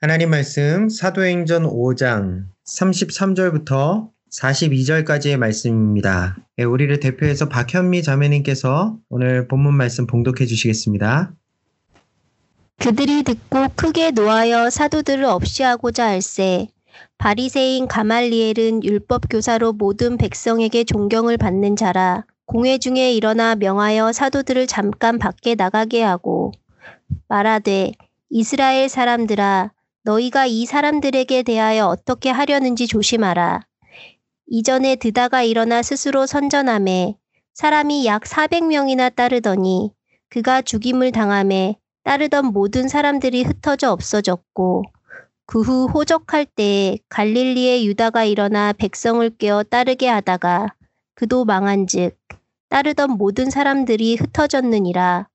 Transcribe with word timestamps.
하나님 0.00 0.30
말씀 0.30 0.88
사도행전 0.88 1.64
5장 1.64 2.44
33절부터 2.68 4.10
42절까지의 4.32 5.36
말씀입니다. 5.38 6.36
네, 6.56 6.62
우리를 6.62 7.00
대표해서 7.00 7.48
박현미 7.48 8.04
자매님께서 8.04 8.96
오늘 9.08 9.48
본문 9.48 9.74
말씀 9.74 10.06
봉독해 10.06 10.46
주시겠습니다. 10.46 11.32
그들이 12.78 13.24
듣고 13.24 13.66
크게 13.74 14.12
노하여 14.12 14.70
사도들을 14.70 15.24
없이 15.24 15.64
하고자 15.64 16.06
할세 16.06 16.68
바리새인 17.18 17.88
가말리엘은 17.88 18.84
율법 18.84 19.22
교사로 19.28 19.72
모든 19.72 20.16
백성에게 20.16 20.84
존경을 20.84 21.38
받는 21.38 21.74
자라 21.74 22.24
공회 22.46 22.78
중에 22.78 23.12
일어나 23.14 23.56
명하여 23.56 24.12
사도들을 24.12 24.68
잠깐 24.68 25.18
밖에 25.18 25.56
나가게 25.56 26.04
하고 26.04 26.52
말하되 27.26 27.94
이스라엘 28.30 28.88
사람들아 28.88 29.72
너희가 30.08 30.46
이 30.46 30.64
사람들에게 30.64 31.42
대하여 31.42 31.86
어떻게 31.86 32.30
하려는지 32.30 32.86
조심하라. 32.86 33.66
이전에 34.46 34.96
드다가 34.96 35.42
일어나 35.42 35.82
스스로 35.82 36.24
선전함에 36.24 37.18
사람이 37.52 38.06
약 38.06 38.22
400명이나 38.22 39.14
따르더니 39.14 39.92
그가 40.30 40.62
죽임을 40.62 41.12
당함에 41.12 41.76
따르던 42.04 42.46
모든 42.54 42.88
사람들이 42.88 43.42
흩어져 43.42 43.92
없어졌고 43.92 44.84
그 45.44 45.60
후 45.60 45.86
호적할 45.92 46.46
때에 46.46 46.98
갈릴리의 47.10 47.86
유다가 47.86 48.24
일어나 48.24 48.72
백성을 48.72 49.28
깨어 49.36 49.62
따르게 49.64 50.08
하다가 50.08 50.68
그도 51.16 51.44
망한즉 51.44 52.16
따르던 52.70 53.18
모든 53.18 53.50
사람들이 53.50 54.16
흩어졌느니라. 54.16 55.28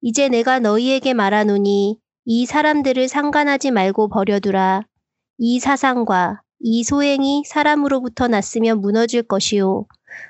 이제 0.00 0.28
내가 0.28 0.58
너희에게 0.58 1.14
말하노니 1.14 2.00
이 2.30 2.44
사람들을 2.44 3.08
상관하지 3.08 3.70
말고 3.70 4.08
버려두라. 4.10 4.82
이 5.38 5.60
사상과 5.60 6.42
이 6.60 6.84
소행이 6.84 7.44
사람으로부터 7.46 8.28
났으면 8.28 8.82
무너질 8.82 9.22
것이요. 9.22 9.86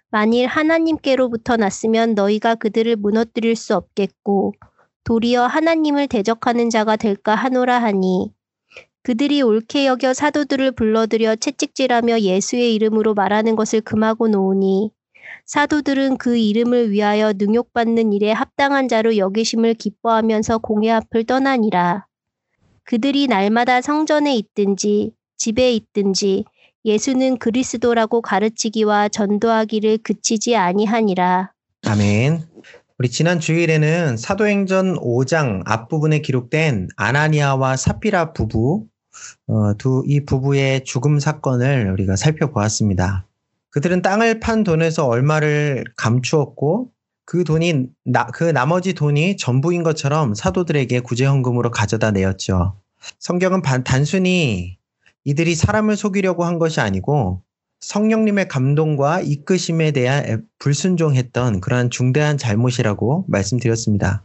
만일 0.09 0.47
하나님께로부터 0.47 1.57
났으면 1.57 2.15
너희가 2.15 2.55
그들을 2.55 2.95
무너뜨릴 2.95 3.57
수 3.57 3.75
없겠고 3.75 4.55
도리어 5.03 5.49
하나님을 5.49 6.07
대적하는 6.07 6.71
자가 6.71 6.95
될까 6.95 7.35
하노라 7.35 7.83
하니 7.83 8.33
그들이 9.03 9.43
옳게 9.43 9.87
여겨 9.87 10.15
사도들을 10.15 10.71
불러들여 10.77 11.35
채찍질하며 11.35 12.21
예수의 12.21 12.77
이름으로 12.77 13.15
말하는 13.15 13.57
것을 13.57 13.81
금하고 13.81 14.29
놓으니 14.29 14.93
사도들은 15.47 16.19
그 16.19 16.37
이름을 16.37 16.91
위하여 16.91 17.33
능욕받는 17.37 18.13
일에 18.13 18.33
합당한 18.33 18.89
자로 18.89 19.17
여기심을 19.17 19.75
기뻐하면서 19.75 20.59
공회 20.59 20.91
앞을 20.91 21.25
떠나니라. 21.25 22.07
그들이 22.85 23.27
날마다 23.27 23.81
성전에 23.81 24.35
있든지 24.37 25.13
집에 25.37 25.73
있든지 25.73 26.45
예수는 26.85 27.39
그리스도라고 27.39 28.23
가르치기와 28.23 29.09
전도하기를 29.09 29.99
그치지 29.99 30.57
아니하니라. 30.57 31.53
아멘. 31.87 32.43
우리 32.99 33.09
지난 33.09 33.39
주일에는 33.39 34.17
사도행전 34.17 34.97
5장 34.97 35.63
앞부분에 35.67 36.21
기록된 36.21 36.89
아나니아와 36.97 37.77
사피라 37.77 38.33
부부, 38.33 38.87
어, 39.47 39.75
두, 39.79 40.03
이 40.07 40.25
부부의 40.25 40.85
죽음 40.85 41.21
사건을 41.21 41.93
우리가 41.93 42.17
살펴보았습니다. 42.17 43.28
그들은 43.79 44.03
땅을 44.03 44.41
판 44.41 44.65
돈에서 44.65 45.07
얼마를 45.07 45.85
감추었고 45.97 46.91
그 47.25 47.45
돈이 47.45 47.87
나, 48.05 48.27
그 48.27 48.43
나머지 48.43 48.93
돈이 48.93 49.37
전부인 49.37 49.85
것처럼 49.85 50.35
사도들에게 50.35 50.99
구제헌금으로 50.99 51.71
가져다 51.71 52.11
내었죠. 52.11 52.77
성경은 53.21 53.63
반, 53.63 53.85
단순히 53.85 54.79
이들이 55.23 55.55
사람을 55.55 55.97
속이려고 55.97 56.45
한 56.45 56.59
것이 56.59 56.81
아니고 56.81 57.45
성령님의 57.79 58.49
감동과 58.49 59.21
이끄심에 59.21 59.93
대한 59.93 60.45
불순종했던 60.59 61.61
그러한 61.61 61.91
중대한 61.91 62.37
잘못이라고 62.37 63.27
말씀드렸습니다. 63.29 64.25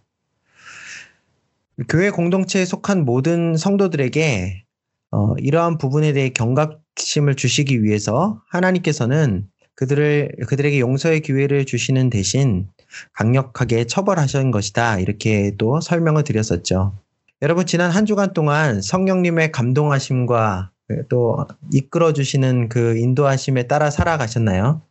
교회 1.88 2.10
공동체에 2.10 2.66
속한 2.66 3.06
모든 3.06 3.56
성도들에게 3.56 4.64
어, 5.12 5.36
이러한 5.38 5.78
부분에 5.78 6.12
대해 6.14 6.30
경각 6.30 6.84
심을 6.96 7.36
주시기 7.36 7.84
위해서 7.84 8.42
하나님께서는 8.50 9.48
그들을 9.76 10.36
그들에게 10.48 10.80
용서의 10.80 11.22
기회를 11.22 11.66
주시는 11.66 12.10
대신 12.10 12.68
강력하게 13.14 13.86
처벌하신 13.86 14.52
것이다. 14.52 15.00
이렇게 15.00 15.54
또 15.58 15.82
설명을 15.82 16.24
드렸었죠. 16.24 16.98
여러분 17.42 17.66
지난 17.66 17.92
한 17.92 18.06
주간 18.06 18.34
동안 18.34 18.82
성령님의 18.82 19.52
감동하심과 19.52 20.72
또 21.10 21.46
이끌어 21.74 22.14
주시는 22.14 22.70
그 22.70 22.98
인도하심에 22.98 23.68
따라 23.68 23.90
살아가셨나요? 23.90 24.82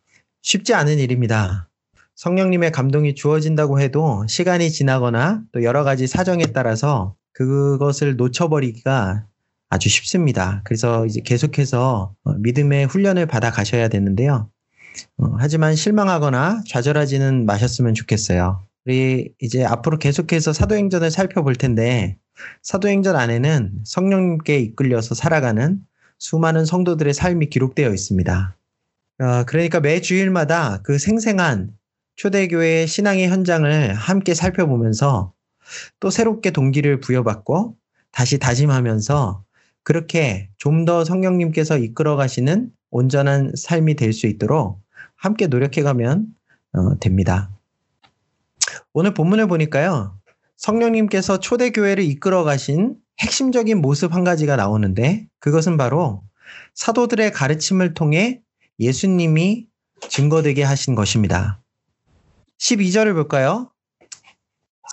쉽지 0.42 0.74
않은 0.74 0.98
일입니다. 0.98 1.68
성령님의 2.16 2.72
감동이 2.72 3.14
주어진다고 3.14 3.80
해도 3.80 4.24
시간이 4.28 4.70
지나거나 4.70 5.42
또 5.52 5.62
여러 5.62 5.84
가지 5.84 6.06
사정에 6.06 6.46
따라서 6.46 7.14
그것을 7.32 8.16
놓쳐버리기가 8.16 9.26
아주 9.70 9.88
쉽습니다. 9.88 10.60
그래서 10.64 11.06
이제 11.06 11.22
계속해서 11.24 12.14
어, 12.24 12.32
믿음의 12.34 12.86
훈련을 12.86 13.26
받아 13.26 13.50
가셔야 13.50 13.88
되는데요. 13.88 14.50
어, 15.18 15.34
하지만 15.38 15.74
실망하거나 15.76 16.62
좌절하지는 16.68 17.46
마셨으면 17.46 17.94
좋겠어요. 17.94 18.66
우리 18.84 19.32
이제 19.40 19.64
앞으로 19.64 19.98
계속해서 19.98 20.52
사도행전을 20.52 21.10
살펴볼 21.10 21.54
텐데 21.56 22.18
사도행전 22.62 23.16
안에는 23.16 23.80
성령님께 23.84 24.58
이끌려서 24.58 25.14
살아가는 25.14 25.80
수많은 26.18 26.64
성도들의 26.64 27.14
삶이 27.14 27.46
기록되어 27.50 27.92
있습니다. 27.92 28.56
어, 29.20 29.44
그러니까 29.46 29.80
매 29.80 30.00
주일마다 30.00 30.82
그 30.82 30.98
생생한 30.98 31.72
초대교회의 32.16 32.86
신앙의 32.86 33.28
현장을 33.28 33.94
함께 33.94 34.34
살펴보면서 34.34 35.32
또 36.00 36.10
새롭게 36.10 36.50
동기를 36.50 37.00
부여받고 37.00 37.76
다시 38.10 38.38
다짐하면서 38.38 39.44
그렇게 39.84 40.50
좀 40.58 40.84
더 40.84 41.04
성령님께서 41.04 41.78
이끌어 41.78 42.16
가시는 42.16 42.70
온전한 42.90 43.52
삶이 43.56 43.94
될 43.96 44.12
수 44.12 44.26
있도록 44.26 44.81
함께 45.22 45.46
노력해 45.46 45.82
가면 45.82 46.26
어, 46.72 46.98
됩니다. 46.98 47.48
오늘 48.92 49.14
본문을 49.14 49.46
보니까요. 49.46 50.18
성령님께서 50.56 51.38
초대교회를 51.38 52.02
이끌어 52.02 52.42
가신 52.42 52.96
핵심적인 53.20 53.80
모습 53.80 54.14
한 54.14 54.24
가지가 54.24 54.56
나오는데 54.56 55.28
그것은 55.38 55.76
바로 55.76 56.24
사도들의 56.74 57.30
가르침을 57.30 57.94
통해 57.94 58.40
예수님이 58.80 59.68
증거되게 60.08 60.64
하신 60.64 60.96
것입니다. 60.96 61.62
12절을 62.58 63.14
볼까요? 63.14 63.70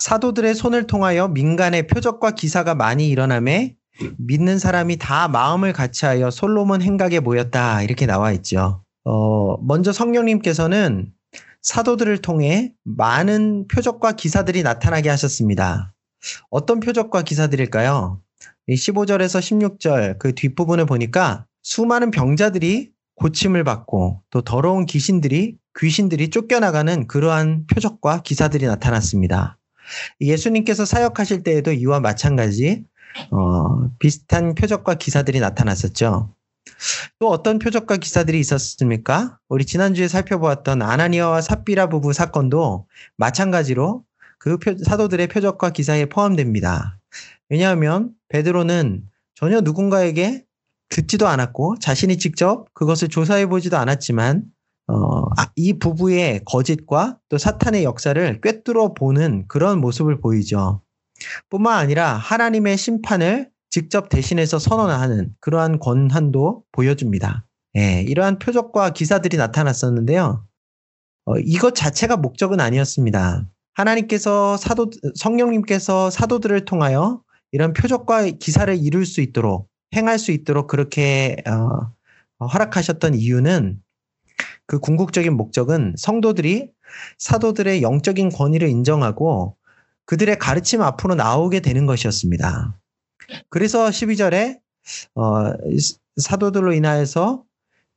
사도들의 0.00 0.54
손을 0.54 0.86
통하여 0.86 1.26
민간의 1.26 1.88
표적과 1.88 2.30
기사가 2.32 2.76
많이 2.76 3.08
일어남에 3.08 3.74
믿는 4.16 4.60
사람이 4.60 4.98
다 4.98 5.26
마음을 5.26 5.72
같이하여 5.72 6.30
솔로몬 6.30 6.82
행각에 6.82 7.18
모였다 7.18 7.82
이렇게 7.82 8.06
나와 8.06 8.30
있죠. 8.32 8.84
어, 9.10 9.56
먼저 9.60 9.92
성령님께서는 9.92 11.12
사도들을 11.62 12.18
통해 12.18 12.72
많은 12.84 13.66
표적과 13.66 14.12
기사들이 14.12 14.62
나타나게 14.62 15.08
하셨습니다. 15.08 15.92
어떤 16.48 16.78
표적과 16.78 17.22
기사들일까요? 17.22 18.20
15절에서 18.68 19.40
16절 19.40 20.18
그 20.20 20.34
뒷부분을 20.34 20.86
보니까 20.86 21.46
수많은 21.62 22.12
병자들이 22.12 22.92
고침을 23.16 23.64
받고 23.64 24.22
또 24.30 24.42
더러운 24.42 24.86
귀신들이 24.86 25.56
귀신들이 25.78 26.30
쫓겨나가는 26.30 27.08
그러한 27.08 27.66
표적과 27.66 28.22
기사들이 28.22 28.66
나타났습니다. 28.66 29.58
예수님께서 30.20 30.84
사역하실 30.84 31.42
때에도 31.42 31.72
이와 31.72 31.98
마찬가지 31.98 32.84
어, 33.32 33.88
비슷한 33.98 34.54
표적과 34.54 34.94
기사들이 34.94 35.40
나타났었죠. 35.40 36.32
또 37.18 37.28
어떤 37.28 37.58
표적과 37.58 37.96
기사들이 37.96 38.40
있었습니까? 38.40 39.38
우리 39.48 39.64
지난주에 39.64 40.08
살펴보았던 40.08 40.82
아나니아와 40.82 41.40
삽비라 41.40 41.88
부부 41.88 42.12
사건도 42.12 42.86
마찬가지로 43.16 44.04
그 44.38 44.56
표, 44.58 44.76
사도들의 44.76 45.28
표적과 45.28 45.70
기사에 45.70 46.06
포함됩니다. 46.06 46.98
왜냐하면 47.48 48.10
베드로는 48.28 49.04
전혀 49.34 49.60
누군가에게 49.60 50.44
듣지도 50.88 51.28
않았고 51.28 51.76
자신이 51.78 52.18
직접 52.18 52.72
그것을 52.74 53.08
조사해 53.08 53.46
보지도 53.46 53.76
않았지만 53.76 54.44
어, 54.88 55.22
아, 55.36 55.50
이 55.54 55.78
부부의 55.78 56.42
거짓과 56.44 57.18
또 57.28 57.38
사탄의 57.38 57.84
역사를 57.84 58.40
꿰뚫어 58.40 58.94
보는 58.94 59.44
그런 59.46 59.80
모습을 59.80 60.20
보이죠. 60.20 60.82
뿐만 61.48 61.78
아니라 61.78 62.14
하나님의 62.14 62.76
심판을 62.76 63.49
직접 63.70 64.08
대신해서 64.08 64.58
선언하는 64.58 65.34
그러한 65.40 65.78
권한도 65.78 66.64
보여줍니다. 66.72 67.46
예, 67.76 68.02
이러한 68.02 68.38
표적과 68.38 68.90
기사들이 68.90 69.36
나타났었는데요. 69.36 70.44
어, 71.26 71.38
이것 71.38 71.74
자체가 71.74 72.16
목적은 72.16 72.60
아니었습니다. 72.60 73.48
하나님께서 73.74 74.56
사도, 74.56 74.90
성령님께서 75.14 76.10
사도들을 76.10 76.64
통하여 76.64 77.22
이런 77.52 77.72
표적과 77.72 78.24
기사를 78.24 78.76
이룰 78.76 79.06
수 79.06 79.20
있도록 79.20 79.68
행할 79.94 80.18
수 80.18 80.32
있도록 80.32 80.66
그렇게 80.66 81.36
어, 81.46 82.46
허락하셨던 82.46 83.14
이유는 83.14 83.80
그 84.66 84.78
궁극적인 84.78 85.36
목적은 85.36 85.94
성도들이 85.96 86.70
사도들의 87.18 87.82
영적인 87.82 88.30
권위를 88.30 88.68
인정하고 88.68 89.56
그들의 90.06 90.38
가르침 90.38 90.82
앞으로 90.82 91.14
나오게 91.14 91.60
되는 91.60 91.86
것이었습니다. 91.86 92.76
그래서 93.48 93.88
12절에 93.88 94.58
어, 95.14 95.52
사도들로 96.16 96.72
인하여서 96.72 97.44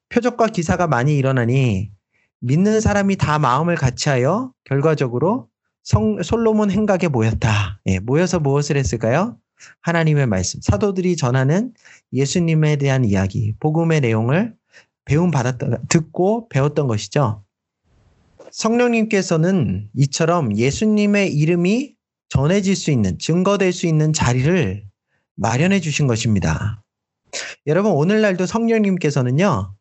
표적과 0.10 0.48
기사가 0.48 0.88
많이 0.88 1.18
일어나니 1.18 1.92
믿는 2.40 2.82
사람이 2.82 3.16
다 3.16 3.40
마음을 3.40 3.76
같이하여 3.76 4.52
결과적으로 4.66 5.50
성, 5.84 6.22
솔로몬 6.22 6.72
행각에 6.72 7.08
모였다. 7.08 7.82
예, 7.88 8.00
모여서 8.00 8.40
무엇을 8.40 8.78
했을까요? 8.78 9.38
하나님의 9.82 10.28
말씀, 10.28 10.60
사도들이 10.62 11.16
전하는 11.16 11.74
예수님에 12.12 12.76
대한 12.78 13.06
이야기, 13.06 13.54
복음의 13.60 14.02
내용을 14.02 14.56
배움 15.06 15.32
받았던, 15.32 15.88
듣고 15.90 16.50
배웠던 16.50 16.88
것이죠. 16.88 17.44
성령님께서는 18.52 19.90
이처럼 19.96 20.56
예수님의 20.56 21.34
이름이 21.34 21.96
전해질 22.30 22.76
수 22.76 22.92
있는, 22.92 23.18
증거될 23.20 23.74
수 23.74 23.88
있는 23.88 24.14
자리를 24.14 24.84
마련해 25.36 25.80
주신 25.80 26.08
것입니다. 26.08 26.84
여러분, 27.68 27.92
오늘날도 27.92 28.46
성령님께서는요, 28.46 29.74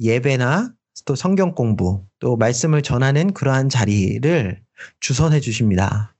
예배나 0.00 0.72
또 1.04 1.14
성경 1.14 1.54
공부, 1.54 2.04
또 2.18 2.36
말씀을 2.36 2.82
전하는 2.82 3.32
그러한 3.32 3.68
자리를 3.68 4.60
주선해 5.00 5.40
주십니다. 5.40 6.14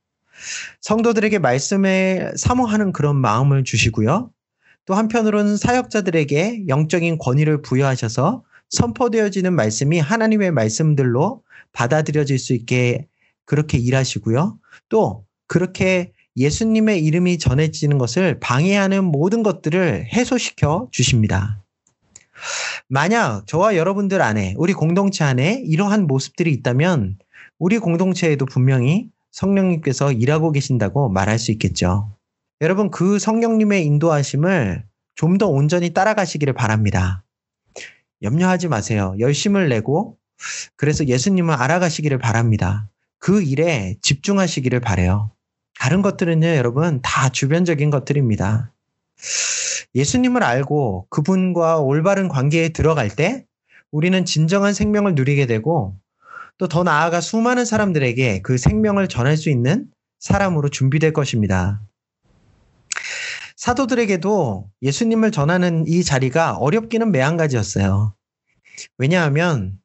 성도들에게 0.80 1.38
말씀에 1.38 2.32
사모하는 2.36 2.92
그런 2.92 3.16
마음을 3.16 3.64
주시고요. 3.64 4.30
또 4.84 4.94
한편으로는 4.94 5.56
사역자들에게 5.56 6.64
영적인 6.68 7.18
권위를 7.18 7.62
부여하셔서 7.62 8.44
선포되어지는 8.70 9.52
말씀이 9.52 9.98
하나님의 9.98 10.52
말씀들로 10.52 11.42
받아들여질 11.72 12.38
수 12.38 12.54
있게 12.54 13.06
그렇게 13.44 13.78
일하시고요. 13.78 14.58
또 14.88 15.24
그렇게 15.46 16.12
예수님의 16.38 17.04
이름이 17.04 17.38
전해지는 17.38 17.98
것을 17.98 18.38
방해하는 18.40 19.04
모든 19.04 19.42
것들을 19.42 20.06
해소시켜 20.12 20.88
주십니다. 20.92 21.62
만약 22.88 23.46
저와 23.46 23.76
여러분들 23.76 24.22
안에, 24.22 24.54
우리 24.56 24.72
공동체 24.72 25.24
안에 25.24 25.62
이러한 25.66 26.06
모습들이 26.06 26.52
있다면 26.52 27.18
우리 27.58 27.78
공동체에도 27.78 28.46
분명히 28.46 29.10
성령님께서 29.32 30.12
일하고 30.12 30.52
계신다고 30.52 31.08
말할 31.08 31.38
수 31.38 31.50
있겠죠. 31.52 32.14
여러분, 32.60 32.90
그 32.90 33.18
성령님의 33.18 33.84
인도하심을 33.84 34.84
좀 35.14 35.38
더 35.38 35.48
온전히 35.48 35.92
따라가시기를 35.92 36.54
바랍니다. 36.54 37.24
염려하지 38.22 38.68
마세요. 38.68 39.16
열심을 39.18 39.68
내고, 39.68 40.16
그래서 40.76 41.06
예수님을 41.06 41.54
알아가시기를 41.54 42.18
바랍니다. 42.18 42.88
그 43.18 43.42
일에 43.42 43.96
집중하시기를 44.00 44.78
바래요. 44.80 45.32
다른 45.78 46.02
것들은요, 46.02 46.46
여러분, 46.46 47.00
다 47.02 47.28
주변적인 47.28 47.90
것들입니다. 47.90 48.72
예수님을 49.94 50.42
알고 50.42 51.06
그분과 51.10 51.78
올바른 51.78 52.28
관계에 52.28 52.70
들어갈 52.70 53.08
때 53.08 53.46
우리는 53.90 54.24
진정한 54.24 54.74
생명을 54.74 55.14
누리게 55.14 55.46
되고 55.46 55.96
또 56.58 56.66
더 56.66 56.82
나아가 56.82 57.20
수많은 57.20 57.64
사람들에게 57.64 58.42
그 58.42 58.58
생명을 58.58 59.08
전할 59.08 59.36
수 59.36 59.48
있는 59.48 59.86
사람으로 60.18 60.68
준비될 60.68 61.12
것입니다. 61.12 61.80
사도들에게도 63.56 64.68
예수님을 64.82 65.30
전하는 65.30 65.84
이 65.86 66.02
자리가 66.02 66.56
어렵기는 66.56 67.10
매한가지였어요. 67.12 68.14
왜냐하면 68.98 69.78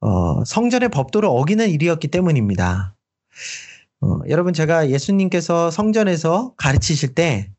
어, 0.00 0.44
성전의 0.44 0.90
법도를 0.90 1.28
어기는 1.30 1.68
일이었기 1.68 2.08
때문입니다. 2.08 2.94
어, 4.00 4.20
여러분 4.28 4.52
제가 4.52 4.90
예수님께서 4.90 5.70
성전에서 5.70 6.54
가르치실 6.56 7.14
때 7.14 7.50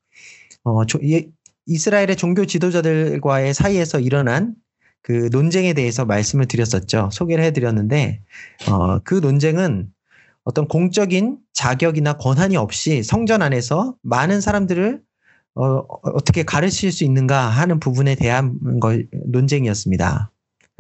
어, 0.63 0.85
조, 0.85 0.99
예, 1.03 1.27
이스라엘의 1.65 2.15
종교 2.15 2.45
지도자들과의 2.45 3.53
사이에서 3.53 3.99
일어난 3.99 4.55
그 5.01 5.29
논쟁에 5.31 5.73
대해서 5.73 6.05
말씀을 6.05 6.45
드렸었죠. 6.47 7.09
소개를 7.11 7.43
해드렸는데 7.45 8.21
어, 8.69 8.99
그 8.99 9.15
논쟁은 9.15 9.87
어떤 10.43 10.67
공적인 10.67 11.37
자격이나 11.53 12.13
권한이 12.13 12.57
없이 12.57 13.03
성전 13.03 13.41
안에서 13.41 13.95
많은 14.01 14.41
사람들을 14.41 15.01
어, 15.55 15.63
어떻게 16.03 16.43
가르칠 16.43 16.91
수 16.91 17.03
있는가 17.03 17.47
하는 17.47 17.79
부분에 17.79 18.15
대한 18.15 18.79
거, 18.79 18.97
논쟁이었습니다. 19.27 20.31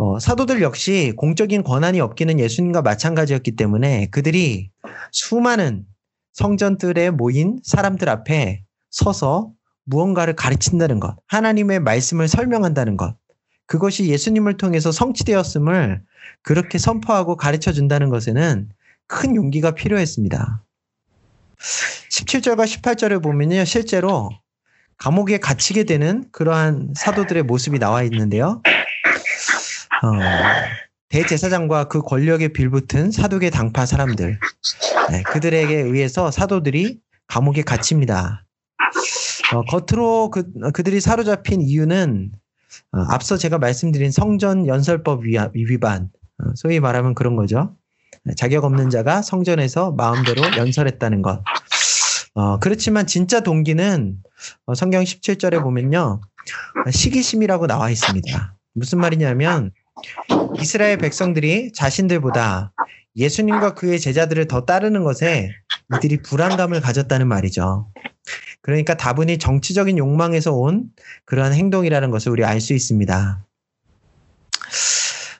어, 0.01 0.17
사도들 0.17 0.61
역시 0.61 1.11
공적인 1.17 1.61
권한이 1.61 1.99
없기는 1.99 2.39
예수님과 2.39 2.81
마찬가지였기 2.81 3.57
때문에 3.57 4.07
그들이 4.11 4.71
수많은 5.11 5.85
성전들에 6.31 7.09
모인 7.09 7.59
사람들 7.65 8.07
앞에 8.07 8.63
서서 8.89 9.51
무언가를 9.83 10.37
가르친다는 10.37 11.01
것, 11.01 11.17
하나님의 11.27 11.81
말씀을 11.81 12.29
설명한다는 12.29 12.95
것, 12.95 13.17
그것이 13.65 14.07
예수님을 14.07 14.55
통해서 14.55 14.93
성취되었음을 14.93 16.01
그렇게 16.43 16.77
선포하고 16.77 17.35
가르쳐 17.35 17.73
준다는 17.73 18.07
것에는 18.07 18.69
큰 19.05 19.35
용기가 19.35 19.71
필요했습니다. 19.71 20.63
17절과 22.09 22.63
18절을 22.65 23.21
보면요, 23.21 23.65
실제로 23.65 24.29
감옥에 24.95 25.39
갇히게 25.39 25.83
되는 25.83 26.23
그러한 26.31 26.93
사도들의 26.95 27.43
모습이 27.43 27.79
나와 27.79 28.03
있는데요. 28.03 28.61
어, 30.03 30.11
대제사장과 31.09 31.85
그 31.85 32.01
권력에 32.01 32.49
빌붙은 32.49 33.11
사도계 33.11 33.49
당파 33.49 33.85
사람들, 33.85 34.39
네, 35.11 35.23
그들에게 35.23 35.75
의해서 35.75 36.29
사도들이 36.31 36.99
감옥에 37.27 37.63
갇힙니다. 37.63 38.45
어, 39.53 39.63
겉으로 39.63 40.29
그, 40.29 40.51
그들이 40.73 40.99
사로잡힌 40.99 41.61
이유는 41.61 42.31
어, 42.91 42.99
앞서 43.09 43.37
제가 43.37 43.57
말씀드린 43.57 44.11
성전 44.11 44.67
연설법 44.67 45.23
위반, 45.53 46.09
어, 46.37 46.51
소위 46.55 46.79
말하면 46.79 47.15
그런 47.15 47.35
거죠. 47.35 47.75
자격 48.35 48.63
없는 48.65 48.89
자가 48.89 49.21
성전에서 49.21 49.91
마음대로 49.91 50.41
연설했다는 50.57 51.21
것. 51.21 51.43
어, 52.35 52.59
그렇지만 52.59 53.07
진짜 53.07 53.39
동기는 53.39 54.17
어, 54.65 54.75
성경 54.75 55.03
17절에 55.03 55.61
보면요. 55.61 56.21
시기심이라고 56.91 57.67
나와 57.67 57.89
있습니다. 57.89 58.55
무슨 58.73 58.99
말이냐면 58.99 59.71
이스라엘 60.59 60.97
백성들이 60.97 61.71
자신들보다 61.73 62.73
예수님과 63.15 63.73
그의 63.73 63.99
제자들을 63.99 64.47
더 64.47 64.65
따르는 64.65 65.03
것에 65.03 65.49
이들이 65.95 66.21
불안감을 66.21 66.81
가졌다는 66.81 67.27
말이죠. 67.27 67.91
그러니까 68.61 68.95
다분히 68.95 69.37
정치적인 69.37 69.97
욕망에서 69.97 70.53
온 70.53 70.89
그러한 71.25 71.53
행동이라는 71.53 72.11
것을 72.11 72.31
우리 72.31 72.43
알 72.43 72.59
수 72.61 72.73
있습니다. 72.73 73.45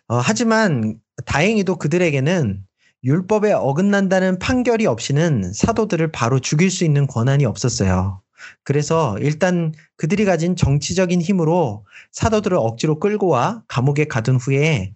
어, 0.07 0.17
하지만 0.17 0.99
다행히도 1.25 1.75
그들에게는 1.77 2.63
율법에 3.03 3.53
어긋난다는 3.53 4.39
판결이 4.39 4.85
없이는 4.87 5.53
사도들을 5.53 6.11
바로 6.11 6.39
죽일 6.39 6.71
수 6.71 6.83
있는 6.83 7.07
권한이 7.07 7.45
없었어요. 7.45 8.21
그래서 8.63 9.17
일단 9.19 9.73
그들이 9.97 10.25
가진 10.25 10.55
정치적인 10.55 11.21
힘으로 11.21 11.85
사도들을 12.11 12.57
억지로 12.57 12.99
끌고 12.99 13.27
와 13.27 13.63
감옥에 13.67 14.05
가둔 14.05 14.35
후에 14.37 14.93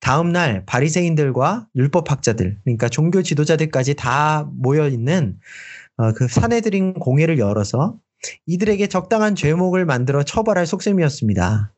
다음날 0.00 0.64
바리새인들과 0.66 1.68
율법학자들 1.74 2.58
그러니까 2.64 2.88
종교 2.88 3.22
지도자들까지 3.22 3.94
다 3.94 4.48
모여 4.52 4.88
있는 4.88 5.38
어, 5.96 6.12
그 6.12 6.28
사내들인 6.28 6.94
공회를 6.94 7.38
열어서 7.38 7.96
이들에게 8.46 8.86
적당한 8.88 9.34
죄목을 9.34 9.84
만들어 9.84 10.22
처벌할 10.22 10.66
속셈이었습니다. 10.66 11.72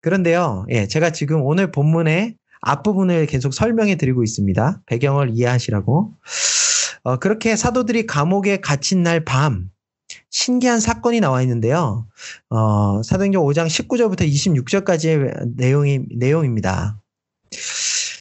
그런데요, 0.00 0.66
예, 0.70 0.86
제가 0.86 1.10
지금 1.10 1.42
오늘 1.42 1.70
본문의 1.70 2.36
앞부분을 2.60 3.26
계속 3.26 3.54
설명해 3.54 3.96
드리고 3.96 4.22
있습니다. 4.22 4.82
배경을 4.86 5.30
이해하시라고. 5.32 6.14
어, 7.04 7.16
그렇게 7.18 7.56
사도들이 7.56 8.06
감옥에 8.06 8.60
갇힌 8.60 9.02
날 9.02 9.24
밤, 9.24 9.70
신기한 10.30 10.80
사건이 10.80 11.20
나와 11.20 11.42
있는데요. 11.42 12.06
어, 12.50 13.02
사도행전 13.02 13.42
5장 13.42 13.66
19절부터 13.66 14.28
26절까지의 14.28 15.54
내용이, 15.56 16.00
내용입니다. 16.16 17.00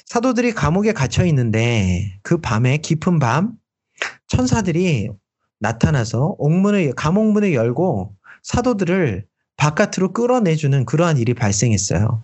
사도들이 0.05 0.53
감옥에 0.53 0.93
갇혀 0.93 1.25
있는데 1.25 2.17
그 2.23 2.37
밤에 2.37 2.77
깊은 2.77 3.19
밤 3.19 3.53
천사들이 4.27 5.09
나타나서 5.59 6.35
옥문을 6.37 6.93
감옥문을 6.93 7.53
열고 7.53 8.15
사도들을 8.43 9.25
바깥으로 9.57 10.13
끌어내주는 10.13 10.85
그러한 10.85 11.17
일이 11.17 11.33
발생했어요. 11.33 12.23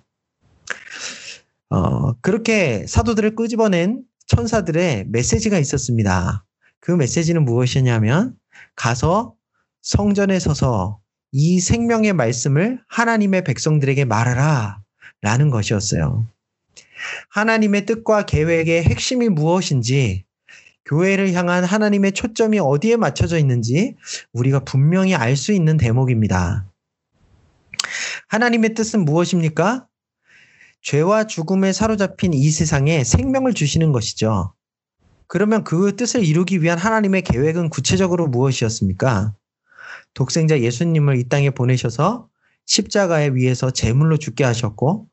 어, 1.69 2.13
그렇게 2.21 2.85
사도들을 2.87 3.35
끄집어낸 3.35 4.03
천사들의 4.27 5.05
메시지가 5.09 5.57
있었습니다. 5.57 6.45
그 6.79 6.91
메시지는 6.91 7.43
무엇이냐면 7.43 8.35
가서 8.75 9.35
성전에 9.83 10.39
서서 10.39 10.99
이 11.33 11.59
생명의 11.59 12.13
말씀을 12.13 12.81
하나님의 12.87 13.43
백성들에게 13.43 14.05
말하라 14.05 14.81
라는 15.21 15.49
것이었어요. 15.49 16.25
하나님의 17.29 17.85
뜻과 17.85 18.25
계획의 18.25 18.83
핵심이 18.85 19.27
무엇인지 19.27 20.23
교회를 20.85 21.33
향한 21.33 21.63
하나님의 21.65 22.13
초점이 22.13 22.59
어디에 22.59 22.95
맞춰져 22.95 23.37
있는지 23.37 23.95
우리가 24.31 24.61
분명히 24.61 25.15
알 25.15 25.35
수 25.35 25.51
있는 25.51 25.77
대목입니다. 25.77 26.65
하나님의 28.29 28.73
뜻은 28.73 29.03
무엇입니까? 29.03 29.87
죄와 30.81 31.27
죽음에 31.27 31.73
사로잡힌 31.73 32.33
이 32.33 32.49
세상에 32.49 33.03
생명을 33.03 33.53
주시는 33.53 33.91
것이죠. 33.91 34.53
그러면 35.27 35.63
그 35.63 35.95
뜻을 35.95 36.23
이루기 36.23 36.61
위한 36.61 36.77
하나님의 36.77 37.23
계획은 37.23 37.69
구체적으로 37.69 38.27
무엇이었습니까? 38.27 39.33
독생자 40.13 40.59
예수님을 40.59 41.17
이 41.17 41.27
땅에 41.29 41.49
보내셔서 41.49 42.29
십자가에 42.65 43.29
위해서 43.29 43.71
제물로 43.71 44.17
죽게 44.17 44.43
하셨고, 44.43 45.07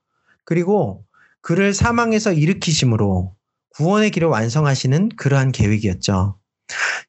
그리고 0.44 1.04
그를 1.40 1.72
사망에서 1.74 2.32
일으키심으로 2.32 3.34
구원의 3.76 4.10
길을 4.10 4.28
완성하시는 4.28 5.10
그러한 5.10 5.52
계획이었죠. 5.52 6.38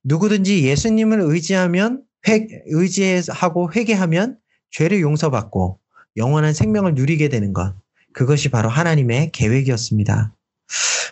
누구든지 0.04 0.64
예수님을 0.66 1.20
의지하면 1.22 2.04
회, 2.28 2.48
의지하고 2.66 3.72
회개하면 3.74 4.38
죄를 4.72 5.02
용서받고 5.02 5.80
영원한 6.18 6.54
생명을 6.54 6.96
누리게 6.96 7.30
되는 7.30 7.54
것. 7.54 7.76
그것이 8.14 8.50
바로 8.50 8.70
하나님의 8.70 9.32
계획이었습니다. 9.32 10.36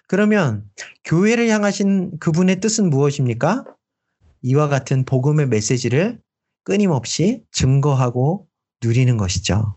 그러면 0.07 0.63
교회를 1.03 1.49
향하신 1.49 2.19
그분의 2.19 2.59
뜻은 2.59 2.89
무엇입니까? 2.89 3.65
이와 4.41 4.67
같은 4.67 5.05
복음의 5.05 5.47
메시지를 5.47 6.19
끊임없이 6.69 7.41
증거하고 7.51 8.47
누리는 8.83 9.17
것이죠. 9.17 9.75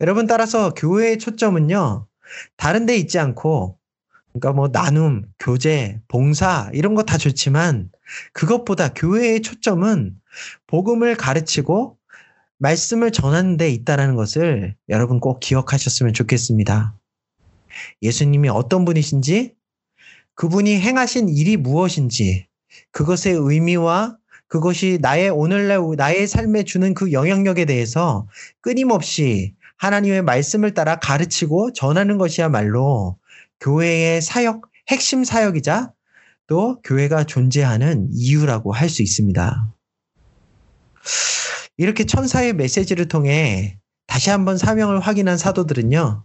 여러분 0.00 0.26
따라서 0.26 0.74
교회의 0.74 1.20
초점은요, 1.20 2.08
다른 2.56 2.86
데 2.86 2.96
있지 2.96 3.20
않고, 3.20 3.78
그러니까 4.32 4.52
뭐 4.52 4.68
나눔, 4.68 5.22
교제, 5.38 6.00
봉사, 6.08 6.68
이런 6.74 6.96
거 6.96 7.04
다 7.04 7.16
좋지만, 7.16 7.92
그것보다 8.32 8.94
교회의 8.94 9.42
초점은 9.42 10.16
복음을 10.66 11.14
가르치고 11.14 11.96
말씀을 12.58 13.12
전하는 13.12 13.56
데 13.56 13.70
있다라는 13.70 14.16
것을 14.16 14.74
여러분 14.88 15.20
꼭 15.20 15.38
기억하셨으면 15.38 16.14
좋겠습니다. 16.14 16.98
예수님이 18.02 18.48
어떤 18.48 18.84
분이신지, 18.84 19.54
그분이 20.34 20.80
행하신 20.80 21.28
일이 21.28 21.56
무엇인지, 21.56 22.48
그것의 22.90 23.36
의미와 23.36 24.18
그것이 24.48 24.98
나의 25.00 25.30
오늘날 25.30 25.80
나의 25.96 26.26
삶에 26.26 26.64
주는 26.64 26.94
그 26.94 27.12
영향력에 27.12 27.64
대해서 27.64 28.28
끊임없이 28.60 29.54
하나님의 29.76 30.22
말씀을 30.22 30.74
따라 30.74 30.96
가르치고 30.96 31.72
전하는 31.72 32.18
것이야말로 32.18 33.18
교회의 33.60 34.22
사역, 34.22 34.62
핵심 34.88 35.24
사역이자 35.24 35.92
또 36.46 36.80
교회가 36.82 37.24
존재하는 37.24 38.08
이유라고 38.12 38.72
할 38.72 38.88
수 38.88 39.02
있습니다. 39.02 39.72
이렇게 41.76 42.04
천사의 42.04 42.54
메시지를 42.54 43.08
통해 43.08 43.78
다시 44.06 44.30
한번 44.30 44.56
사명을 44.56 45.00
확인한 45.00 45.36
사도들은요, 45.36 46.24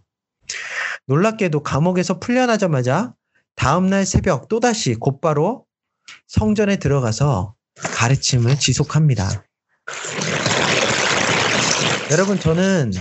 놀랍게도 1.07 1.63
감옥에서 1.63 2.19
풀려나자마자 2.19 3.13
다음날 3.55 4.05
새벽 4.05 4.47
또다시 4.47 4.95
곧바로 4.95 5.65
성전에 6.27 6.77
들어가서 6.77 7.55
가르침을 7.83 8.59
지속합니다. 8.59 9.43
여러분, 12.11 12.39
저는 12.39 12.91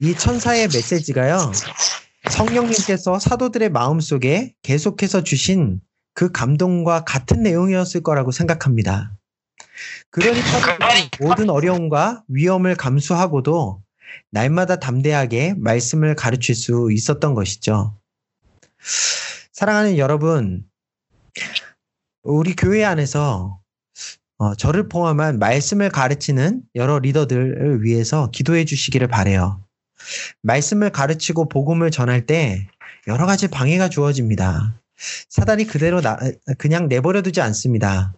이 0.00 0.14
천사의 0.14 0.68
메시지가요, 0.68 1.52
성령님께서 2.30 3.18
사도들의 3.18 3.70
마음 3.70 4.00
속에 4.00 4.54
계속해서 4.62 5.22
주신 5.22 5.80
그 6.14 6.30
감동과 6.30 7.04
같은 7.04 7.42
내용이었을 7.42 8.02
거라고 8.02 8.32
생각합니다. 8.32 9.16
그러니 10.10 10.40
사도들이 10.40 11.10
모든 11.20 11.50
어려움과 11.50 12.24
위험을 12.28 12.74
감수하고도 12.76 13.82
날마다 14.30 14.80
담대하게 14.80 15.54
말씀을 15.56 16.14
가르칠 16.14 16.54
수 16.54 16.88
있었던 16.92 17.34
것이죠. 17.34 17.98
사랑하는 19.52 19.98
여러분, 19.98 20.64
우리 22.22 22.54
교회 22.54 22.84
안에서 22.84 23.57
어, 24.38 24.54
저를 24.54 24.88
포함한 24.88 25.40
말씀을 25.40 25.90
가르치는 25.90 26.62
여러 26.76 27.00
리더들을 27.00 27.82
위해서 27.82 28.30
기도해 28.30 28.64
주시기를 28.64 29.08
바래요. 29.08 29.64
말씀을 30.42 30.90
가르치고 30.90 31.48
복음을 31.48 31.90
전할 31.90 32.24
때 32.24 32.68
여러 33.08 33.26
가지 33.26 33.48
방해가 33.48 33.88
주어집니다. 33.88 34.80
사단이 35.28 35.64
그대로 35.66 36.00
나, 36.00 36.18
그냥 36.56 36.88
내버려 36.88 37.22
두지 37.22 37.40
않습니다. 37.40 38.14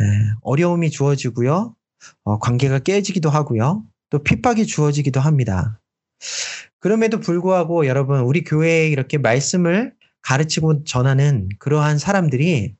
에, 0.00 0.04
어려움이 0.42 0.90
주어지고요. 0.90 1.76
어, 2.24 2.38
관계가 2.40 2.80
깨지기도 2.80 3.30
하고요. 3.30 3.84
또 4.10 4.22
핍박이 4.22 4.66
주어지기도 4.66 5.20
합니다. 5.20 5.80
그럼에도 6.80 7.20
불구하고 7.20 7.86
여러분, 7.86 8.20
우리 8.20 8.42
교회에 8.42 8.88
이렇게 8.88 9.18
말씀을 9.18 9.94
가르치고 10.22 10.84
전하는 10.84 11.48
그러한 11.60 11.98
사람들이 11.98 12.74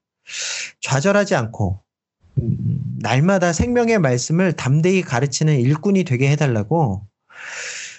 좌절하지 0.81 1.37
않고 1.37 1.81
음, 1.81 1.84
날마다 2.37 3.53
생명의 3.53 3.99
말씀을 3.99 4.53
담대히 4.53 5.03
가르치는 5.03 5.59
일꾼이 5.61 6.05
되게 6.05 6.31
해달라고 6.31 7.07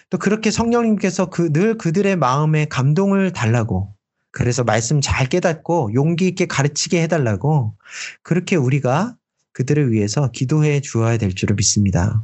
또 0.09 0.17
그렇게 0.17 0.51
성령님께서 0.51 1.29
그, 1.29 1.51
늘 1.51 1.77
그들의 1.77 2.15
마음에 2.15 2.65
감동을 2.65 3.33
달라고 3.33 3.93
그래서 4.31 4.63
말씀 4.63 4.99
잘 5.01 5.27
깨닫고 5.27 5.93
용기 5.93 6.27
있게 6.27 6.45
가르치게 6.45 7.01
해달라고 7.03 7.75
그렇게 8.21 8.55
우리가 8.55 9.15
그들을 9.53 9.91
위해서 9.91 10.29
기도해 10.31 10.81
주어야 10.81 11.17
될 11.17 11.33
줄을 11.33 11.55
믿습니다. 11.55 12.23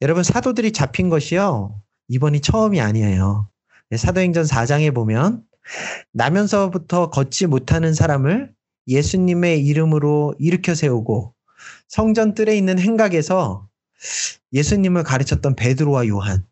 여러분 0.00 0.22
사도들이 0.22 0.72
잡힌 0.72 1.10
것이요 1.10 1.78
이번이 2.08 2.40
처음이 2.40 2.80
아니에요. 2.80 3.48
사도행전 3.94 4.44
4장에 4.44 4.94
보면 4.94 5.42
나면서부터 6.12 7.10
걷지 7.10 7.46
못하는 7.46 7.92
사람을 7.92 8.52
예수님의 8.88 9.64
이름으로 9.66 10.34
일으켜 10.38 10.74
세우고 10.74 11.34
성전 11.88 12.34
뜰에 12.34 12.56
있는 12.56 12.78
행각에서 12.78 13.68
예수님을 14.52 15.02
가르쳤던 15.04 15.56
베드로와 15.56 16.08
요한 16.08 16.46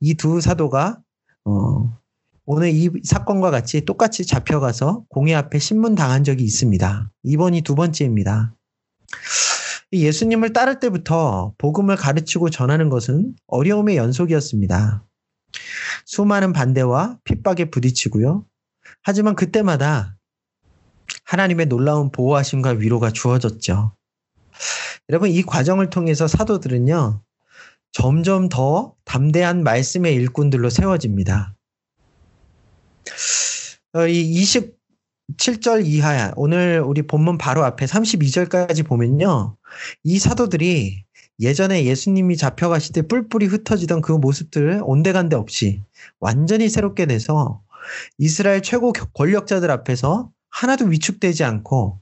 이 0.00 0.14
두 0.14 0.40
사도가 0.40 1.00
어, 1.44 1.98
오늘 2.44 2.70
이 2.70 2.90
사건과 3.04 3.50
같이 3.50 3.82
똑같이 3.84 4.26
잡혀가서 4.26 5.04
공회 5.08 5.34
앞에 5.34 5.58
신문 5.58 5.94
당한 5.94 6.24
적이 6.24 6.44
있습니다. 6.44 7.10
이번이 7.22 7.62
두 7.62 7.74
번째입니다. 7.74 8.54
예수님을 9.92 10.52
따를 10.52 10.80
때부터 10.80 11.54
복음을 11.58 11.96
가르치고 11.96 12.50
전하는 12.50 12.88
것은 12.88 13.34
어려움의 13.46 13.96
연속이었습니다. 13.96 15.04
수많은 16.06 16.52
반대와 16.52 17.18
핍박에 17.24 17.66
부딪히고요. 17.70 18.46
하지만 19.02 19.36
그때마다 19.36 20.16
하나님의 21.24 21.66
놀라운 21.66 22.10
보호하심과 22.10 22.70
위로가 22.70 23.10
주어졌죠. 23.10 23.94
여러분, 25.08 25.30
이 25.30 25.42
과정을 25.42 25.90
통해서 25.90 26.28
사도들은요, 26.28 27.22
점점 27.92 28.48
더 28.48 28.94
담대한 29.04 29.62
말씀의 29.62 30.14
일꾼들로 30.14 30.70
세워집니다. 30.70 31.54
어, 33.94 34.06
이 34.06 34.42
27절 35.36 35.84
이하, 35.84 36.32
오늘 36.36 36.82
우리 36.84 37.02
본문 37.02 37.38
바로 37.38 37.64
앞에 37.64 37.84
32절까지 37.84 38.86
보면요, 38.86 39.56
이 40.04 40.18
사도들이 40.18 41.04
예전에 41.40 41.84
예수님이 41.84 42.36
잡혀가실 42.36 42.92
때 42.92 43.02
뿔뿔이 43.02 43.46
흩어지던 43.46 44.00
그 44.00 44.12
모습들을 44.12 44.80
온데간데 44.84 45.34
없이 45.36 45.82
완전히 46.20 46.68
새롭게 46.68 47.06
돼서 47.06 47.62
이스라엘 48.18 48.62
최고 48.62 48.92
권력자들 48.92 49.70
앞에서 49.70 50.30
하나도 50.52 50.86
위축되지 50.86 51.44
않고 51.44 52.00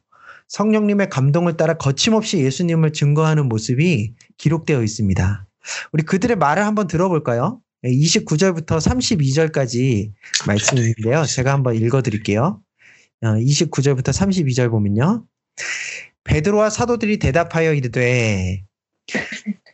성령님의 0.49 1.09
감동을 1.09 1.57
따라 1.57 1.75
거침없이 1.75 2.38
예수님을 2.38 2.92
증거하는 2.92 3.49
모습이 3.49 4.14
기록되어 4.37 4.83
있습니다. 4.83 5.47
우리 5.92 6.02
그들의 6.02 6.37
말을 6.37 6.66
한번 6.66 6.87
들어볼까요? 6.87 7.61
29절부터 7.85 8.78
32절까지 8.78 10.12
말씀인데요. 10.47 11.25
제가 11.25 11.52
한번 11.52 11.76
읽어 11.76 12.02
드릴게요. 12.02 12.61
29절부터 13.23 14.09
어, 14.09 14.12
32절 14.12 14.71
보면요. 14.71 15.25
베드로와 16.25 16.71
사도들이 16.71 17.19
대답하여 17.19 17.73
이르되 17.73 18.64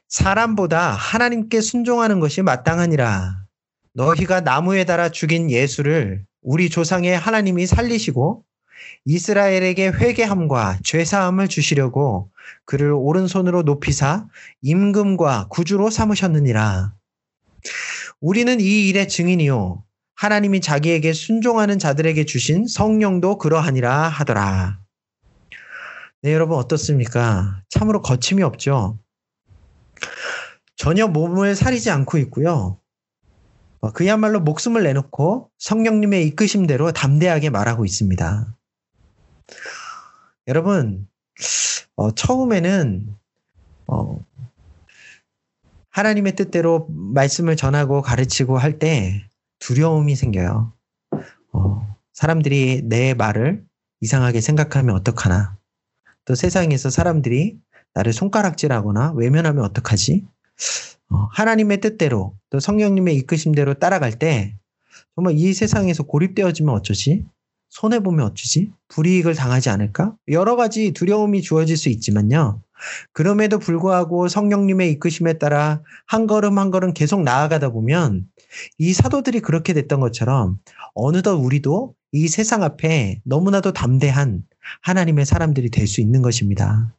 사람보다 0.08 0.92
하나님께 0.92 1.60
순종하는 1.60 2.20
것이 2.20 2.42
마땅하니라. 2.42 3.44
너희가 3.94 4.40
나무에 4.42 4.84
달아 4.84 5.08
죽인 5.08 5.50
예수를 5.50 6.24
우리 6.42 6.68
조상의 6.70 7.18
하나님이 7.18 7.66
살리시고 7.66 8.44
이스라엘에게 9.04 9.88
회개함과 9.88 10.80
죄사함을 10.84 11.48
주시려고 11.48 12.30
그를 12.64 12.92
오른손으로 12.92 13.62
높이사 13.62 14.26
임금과 14.62 15.48
구주로 15.48 15.90
삼으셨느니라. 15.90 16.94
우리는 18.20 18.60
이 18.60 18.88
일의 18.88 19.08
증인이요. 19.08 19.82
하나님이 20.14 20.60
자기에게 20.60 21.12
순종하는 21.12 21.78
자들에게 21.78 22.24
주신 22.24 22.66
성령도 22.66 23.38
그러하니라 23.38 24.08
하더라. 24.08 24.80
네, 26.22 26.32
여러분 26.32 26.56
어떻습니까? 26.56 27.62
참으로 27.68 28.00
거침이 28.02 28.42
없죠? 28.42 28.98
전혀 30.76 31.06
몸을 31.06 31.54
사리지 31.54 31.90
않고 31.90 32.18
있고요. 32.18 32.80
어, 33.80 33.92
그야말로 33.92 34.40
목숨을 34.40 34.82
내놓고 34.82 35.50
성령님의 35.58 36.26
이끄심대로 36.28 36.92
담대하게 36.92 37.50
말하고 37.50 37.84
있습니다. 37.84 38.56
여러분, 40.46 41.08
어, 41.96 42.10
처음에는 42.12 43.14
어, 43.88 44.20
하나님의 45.90 46.36
뜻대로 46.36 46.86
말씀을 46.90 47.56
전하고 47.56 48.02
가르치고 48.02 48.58
할 48.58 48.78
때 48.78 49.28
두려움이 49.60 50.14
생겨요. 50.16 50.72
어, 51.52 51.96
사람들이 52.12 52.82
내 52.84 53.14
말을 53.14 53.64
이상하게 54.00 54.40
생각하면 54.40 54.94
어떡하나. 54.94 55.56
또 56.24 56.34
세상에서 56.34 56.90
사람들이 56.90 57.58
나를 57.94 58.12
손가락질하거나 58.12 59.12
외면하면 59.12 59.64
어떡하지? 59.64 60.26
어, 61.10 61.16
하나님의 61.32 61.80
뜻대로 61.80 62.36
또 62.50 62.60
성령님의 62.60 63.16
이끄심대로 63.16 63.74
따라갈 63.74 64.18
때 64.18 64.56
정말 65.14 65.34
이 65.36 65.54
세상에서 65.54 66.02
고립되어지면 66.02 66.74
어쩌지? 66.74 67.24
손해 67.68 68.00
보면 68.00 68.26
어쩌지? 68.26 68.70
불이익을 68.88 69.34
당하지 69.34 69.68
않을까? 69.70 70.14
여러 70.28 70.56
가지 70.56 70.92
두려움이 70.92 71.42
주어질 71.42 71.76
수 71.76 71.88
있지만요. 71.88 72.62
그럼에도 73.12 73.58
불구하고 73.58 74.28
성령님의 74.28 74.92
이끄심에 74.92 75.34
따라 75.38 75.82
한 76.06 76.26
걸음 76.26 76.58
한 76.58 76.70
걸음 76.70 76.92
계속 76.92 77.22
나아가다 77.22 77.70
보면 77.70 78.26
이 78.78 78.92
사도들이 78.92 79.40
그렇게 79.40 79.72
됐던 79.72 80.00
것처럼 80.00 80.58
어느덧 80.94 81.34
우리도 81.34 81.94
이 82.12 82.28
세상 82.28 82.62
앞에 82.62 83.20
너무나도 83.24 83.72
담대한 83.72 84.42
하나님의 84.82 85.26
사람들이 85.26 85.70
될 85.70 85.86
수 85.86 86.00
있는 86.00 86.22
것입니다. 86.22 86.94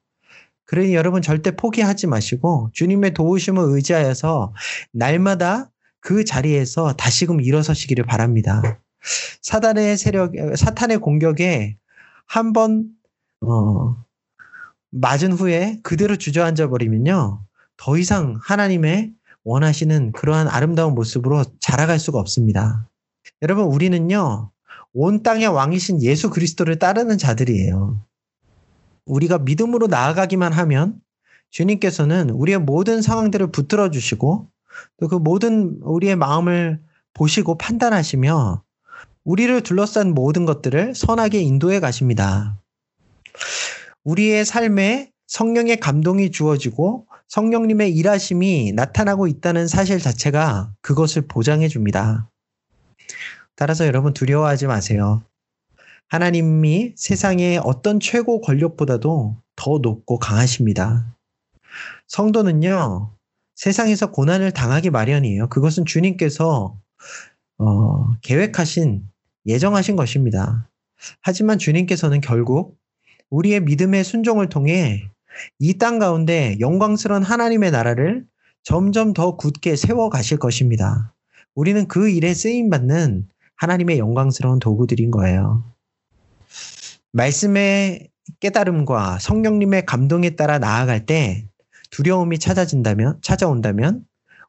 그러니 0.65 0.95
여러분 0.95 1.21
절대 1.21 1.55
포기하지 1.55 2.07
마시고 2.07 2.71
주님의 2.73 3.13
도우심을 3.13 3.63
의지하여서 3.67 4.53
날마다 4.91 5.71
그 6.01 6.25
자리에서 6.25 6.93
다시금 6.93 7.41
일어서시기를 7.41 8.05
바랍니다. 8.05 8.79
사단의 9.41 9.97
세력, 9.97 10.33
사탄의 10.55 10.99
공격에 10.99 11.77
한번 12.25 12.89
어, 13.41 14.03
맞은 14.91 15.33
후에 15.33 15.79
그대로 15.83 16.15
주저앉아 16.15 16.67
버리면요. 16.69 17.43
더 17.77 17.97
이상 17.97 18.39
하나님의 18.41 19.13
원하시는 19.43 20.11
그러한 20.11 20.47
아름다운 20.47 20.95
모습으로 20.95 21.43
자라갈 21.59 21.99
수가 21.99 22.19
없습니다. 22.19 22.89
여러분, 23.41 23.65
우리는요, 23.65 24.51
온 24.93 25.23
땅의 25.23 25.47
왕이신 25.47 26.01
예수 26.01 26.29
그리스도를 26.29 26.79
따르는 26.79 27.17
자들이에요. 27.17 28.03
우리가 29.05 29.37
믿음으로 29.39 29.87
나아가기만 29.87 30.51
하면 30.53 30.99
주님께서는 31.51 32.31
우리의 32.31 32.59
모든 32.59 33.01
상황들을 33.01 33.51
붙들어 33.51 33.89
주시고 33.89 34.49
또 34.99 35.07
그 35.07 35.15
모든 35.15 35.79
우리의 35.81 36.15
마음을 36.15 36.81
보시고 37.13 37.57
판단하시며 37.57 38.63
우리를 39.27 39.61
둘러싼 39.61 40.13
모든 40.13 40.45
것들을 40.45 40.95
선하게 40.95 41.41
인도해 41.41 41.81
가십니다. 41.81 42.57
우리의 44.05 44.45
삶에 44.45 45.11
성령의 45.27 45.81
감동이 45.81 46.31
주어지고 46.31 47.07
성령님의 47.27 47.93
일하심이 47.93 48.71
나타나고 48.71 49.27
있다는 49.27 49.67
사실 49.67 49.99
자체가 49.99 50.71
그것을 50.79 51.27
보장해 51.27 51.67
줍니다. 51.67 52.29
따라서 53.57 53.85
여러분 53.85 54.13
두려워하지 54.13 54.67
마세요. 54.67 55.21
하나님이 56.07 56.93
세상의 56.95 57.59
어떤 57.65 57.99
최고 57.99 58.39
권력보다도 58.39 59.35
더 59.57 59.79
높고 59.79 60.19
강하십니다. 60.19 61.17
성도는요, 62.07 63.11
세상에서 63.55 64.11
고난을 64.11 64.51
당하기 64.51 64.89
마련이에요. 64.89 65.49
그것은 65.49 65.83
주님께서 65.83 66.79
어, 67.57 68.13
계획하신, 68.21 69.03
예정하신 69.47 69.95
것입니다. 69.95 70.69
하지만 71.21 71.57
주님께서는 71.57 72.21
결국 72.21 72.77
우리의 73.29 73.61
믿음의 73.61 74.03
순종을 74.03 74.49
통해 74.49 75.09
이 75.59 75.77
땅 75.77 75.99
가운데 75.99 76.57
영광스러운 76.59 77.23
하나님의 77.23 77.71
나라를 77.71 78.25
점점 78.63 79.13
더 79.13 79.35
굳게 79.37 79.75
세워 79.75 80.09
가실 80.09 80.37
것입니다. 80.37 81.13
우리는 81.55 81.87
그 81.87 82.09
일에 82.09 82.33
쓰임 82.33 82.69
받는 82.69 83.27
하나님의 83.55 83.99
영광스러운 83.99 84.59
도구들인 84.59 85.11
거예요. 85.11 85.63
말씀의 87.13 88.09
깨달음과 88.39 89.19
성령님의 89.19 89.85
감동에 89.85 90.31
따라 90.31 90.59
나아갈 90.59 91.05
때 91.05 91.47
두려움이 91.91 92.39
찾아진다면, 92.39 93.19
찾아온다면 93.21 94.03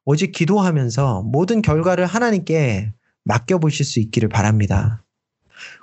오직 0.05 0.33
기도하면서 0.33 1.23
모든 1.23 1.63
결과를 1.63 2.07
하나님께 2.07 2.93
맡겨보실 3.29 3.85
수 3.85 4.01
있기를 4.01 4.29
바랍니다. 4.29 5.05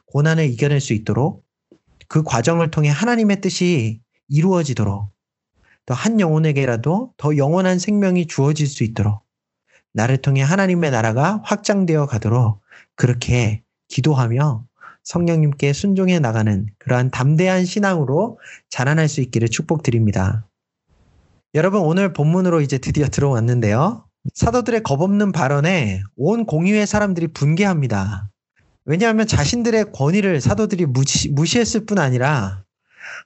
고난을 0.08 0.46
이겨낼 0.50 0.82
수 0.82 0.94
있도록 0.94 1.46
그 2.08 2.24
과정을 2.24 2.72
통해 2.72 2.90
하나님의 2.90 3.42
뜻이 3.42 4.02
이루어지도록 4.28 5.10
또한 5.86 6.20
영혼에게라도 6.20 7.14
더 7.18 7.38
영원한 7.38 7.78
생명이 7.80 8.28
주어질 8.28 8.68
수 8.68 8.84
있도록 8.84 9.24
나를 9.94 10.18
통해 10.18 10.42
하나님의 10.42 10.92
나라가 10.92 11.42
확장되어 11.46 12.08
가도록 12.08 12.62
그렇게 12.96 13.64
기도하며 13.88 14.66
성령님께 15.04 15.72
순종해 15.74 16.20
나가는 16.20 16.66
그러한 16.80 17.12
담대한 17.12 17.66
신앙으로 17.66 18.40
자라날 18.70 19.08
수 19.08 19.22
있기를 19.22 19.50
축복드립니다. 19.50 20.48
여러분 21.54 21.82
오늘 21.82 22.12
본문으로 22.12 22.62
이제 22.62 22.80
드디어 22.80 23.08
들어왔는데요. 23.08 24.06
사도들의 24.34 24.84
겁없는 24.84 25.32
발언에 25.32 26.02
온 26.16 26.46
공유의 26.46 26.88
사람들이 26.88 27.28
분개합니다. 27.28 28.30
왜냐하면 28.86 29.28
자신들의 29.28 29.92
권위를 29.92 30.42
사도들이 30.42 30.86
무시, 30.86 31.30
무시했을 31.30 31.86
뿐 31.86 32.00
아니라 32.00 32.64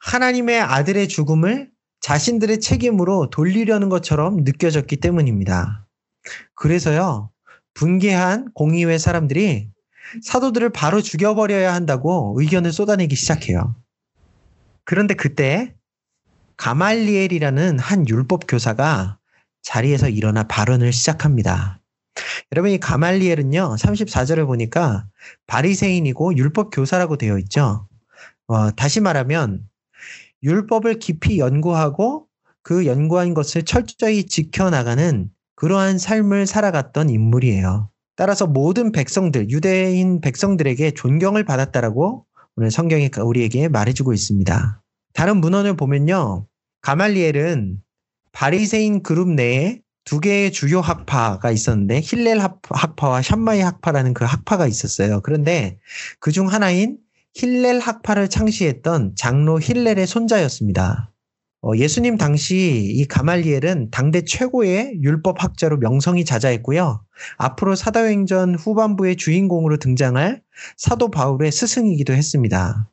하나님의 0.01 0.59
아들의 0.59 1.07
죽음을 1.07 1.69
자신들의 2.01 2.59
책임으로 2.59 3.29
돌리려는 3.29 3.89
것처럼 3.89 4.37
느껴졌기 4.43 4.97
때문입니다. 4.97 5.85
그래서요, 6.55 7.31
분개한 7.73 8.51
공의회 8.53 8.97
사람들이 8.97 9.69
사도들을 10.23 10.69
바로 10.71 11.01
죽여버려야 11.01 11.73
한다고 11.73 12.35
의견을 12.37 12.71
쏟아내기 12.71 13.15
시작해요. 13.15 13.75
그런데 14.85 15.13
그때 15.13 15.75
가말리엘이라는 16.57 17.79
한 17.79 18.07
율법 18.07 18.45
교사가 18.47 19.18
자리에서 19.69 20.09
일어나 20.09 20.43
발언을 20.45 20.91
시작합니다. 20.91 21.79
여러분 22.51 22.71
이 22.71 22.79
가말리엘은요 22.79 23.75
34절을 23.77 24.47
보니까 24.47 25.05
바리새인이고 25.45 26.35
율법 26.37 26.71
교사라고 26.73 27.17
되어 27.17 27.37
있죠. 27.37 27.87
어, 28.47 28.71
다시 28.71 28.99
말하면 28.99 29.61
율법을 30.41 30.97
깊이 30.97 31.37
연구하고 31.37 32.25
그 32.63 32.87
연구한 32.87 33.35
것을 33.35 33.63
철저히 33.63 34.25
지켜나가는 34.25 35.29
그러한 35.55 35.99
삶을 35.99 36.47
살아갔던 36.47 37.11
인물이에요. 37.11 37.91
따라서 38.15 38.47
모든 38.47 38.91
백성들, 38.91 39.51
유대인 39.51 40.19
백성들에게 40.19 40.91
존경을 40.91 41.43
받았다라고 41.43 42.25
오늘 42.55 42.71
성경이 42.71 43.11
우리에게 43.23 43.67
말해주고 43.67 44.13
있습니다. 44.13 44.81
다른 45.13 45.37
문헌을 45.37 45.75
보면요. 45.75 46.47
가말리엘은 46.81 47.83
바리새인 48.31 49.03
그룹 49.03 49.29
내에 49.29 49.79
두 50.05 50.19
개의 50.19 50.51
주요 50.51 50.81
학파가 50.81 51.51
있었는데 51.51 52.01
힐렐 52.03 52.39
학파와 52.69 53.21
샴마이 53.21 53.61
학파라는 53.61 54.13
그 54.13 54.25
학파가 54.25 54.65
있었어요. 54.67 55.21
그런데 55.21 55.77
그 56.19 56.31
중 56.31 56.47
하나인 56.51 56.97
힐렐 57.35 57.79
학파를 57.79 58.27
창시했던 58.29 59.13
장로 59.15 59.59
힐렐의 59.59 60.07
손자였습니다. 60.07 61.11
어, 61.61 61.75
예수님 61.75 62.17
당시 62.17 62.55
이 62.95 63.05
가말리엘은 63.05 63.89
당대 63.91 64.23
최고의 64.23 64.99
율법 65.03 65.43
학자로 65.43 65.77
명성이 65.77 66.23
자자했고요. 66.25 67.03
앞으로 67.37 67.75
사도행전 67.75 68.55
후반부의 68.55 69.17
주인공으로 69.17 69.77
등장할 69.77 70.41
사도 70.77 71.11
바울의 71.11 71.51
스승이기도 71.51 72.13
했습니다. 72.13 72.89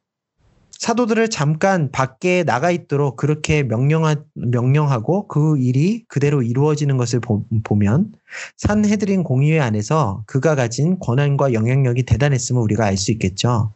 사도들을 0.78 1.28
잠깐 1.28 1.90
밖에 1.90 2.44
나가 2.44 2.70
있도록 2.70 3.16
그렇게 3.16 3.62
명령하, 3.62 4.16
명령하고 4.34 5.28
그 5.28 5.58
일이 5.58 6.04
그대로 6.08 6.42
이루어지는 6.42 6.96
것을 6.96 7.20
보, 7.20 7.44
면 7.76 8.12
산헤드린 8.56 9.22
공의회 9.22 9.58
안에서 9.60 10.24
그가 10.26 10.54
가진 10.54 10.98
권한과 10.98 11.52
영향력이 11.52 12.04
대단했음을 12.04 12.60
우리가 12.62 12.84
알 12.84 12.96
수 12.96 13.12
있겠죠. 13.12 13.74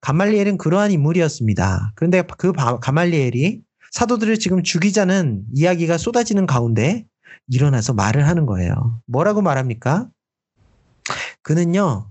가말리엘은 0.00 0.58
그러한 0.58 0.92
인물이었습니다. 0.92 1.92
그런데 1.94 2.22
그 2.38 2.52
가말리엘이 2.52 3.62
사도들을 3.92 4.38
지금 4.38 4.62
죽이자는 4.62 5.44
이야기가 5.54 5.98
쏟아지는 5.98 6.46
가운데 6.46 7.06
일어나서 7.48 7.92
말을 7.94 8.26
하는 8.26 8.46
거예요. 8.46 9.00
뭐라고 9.06 9.42
말합니까? 9.42 10.08
그는요, 11.42 12.10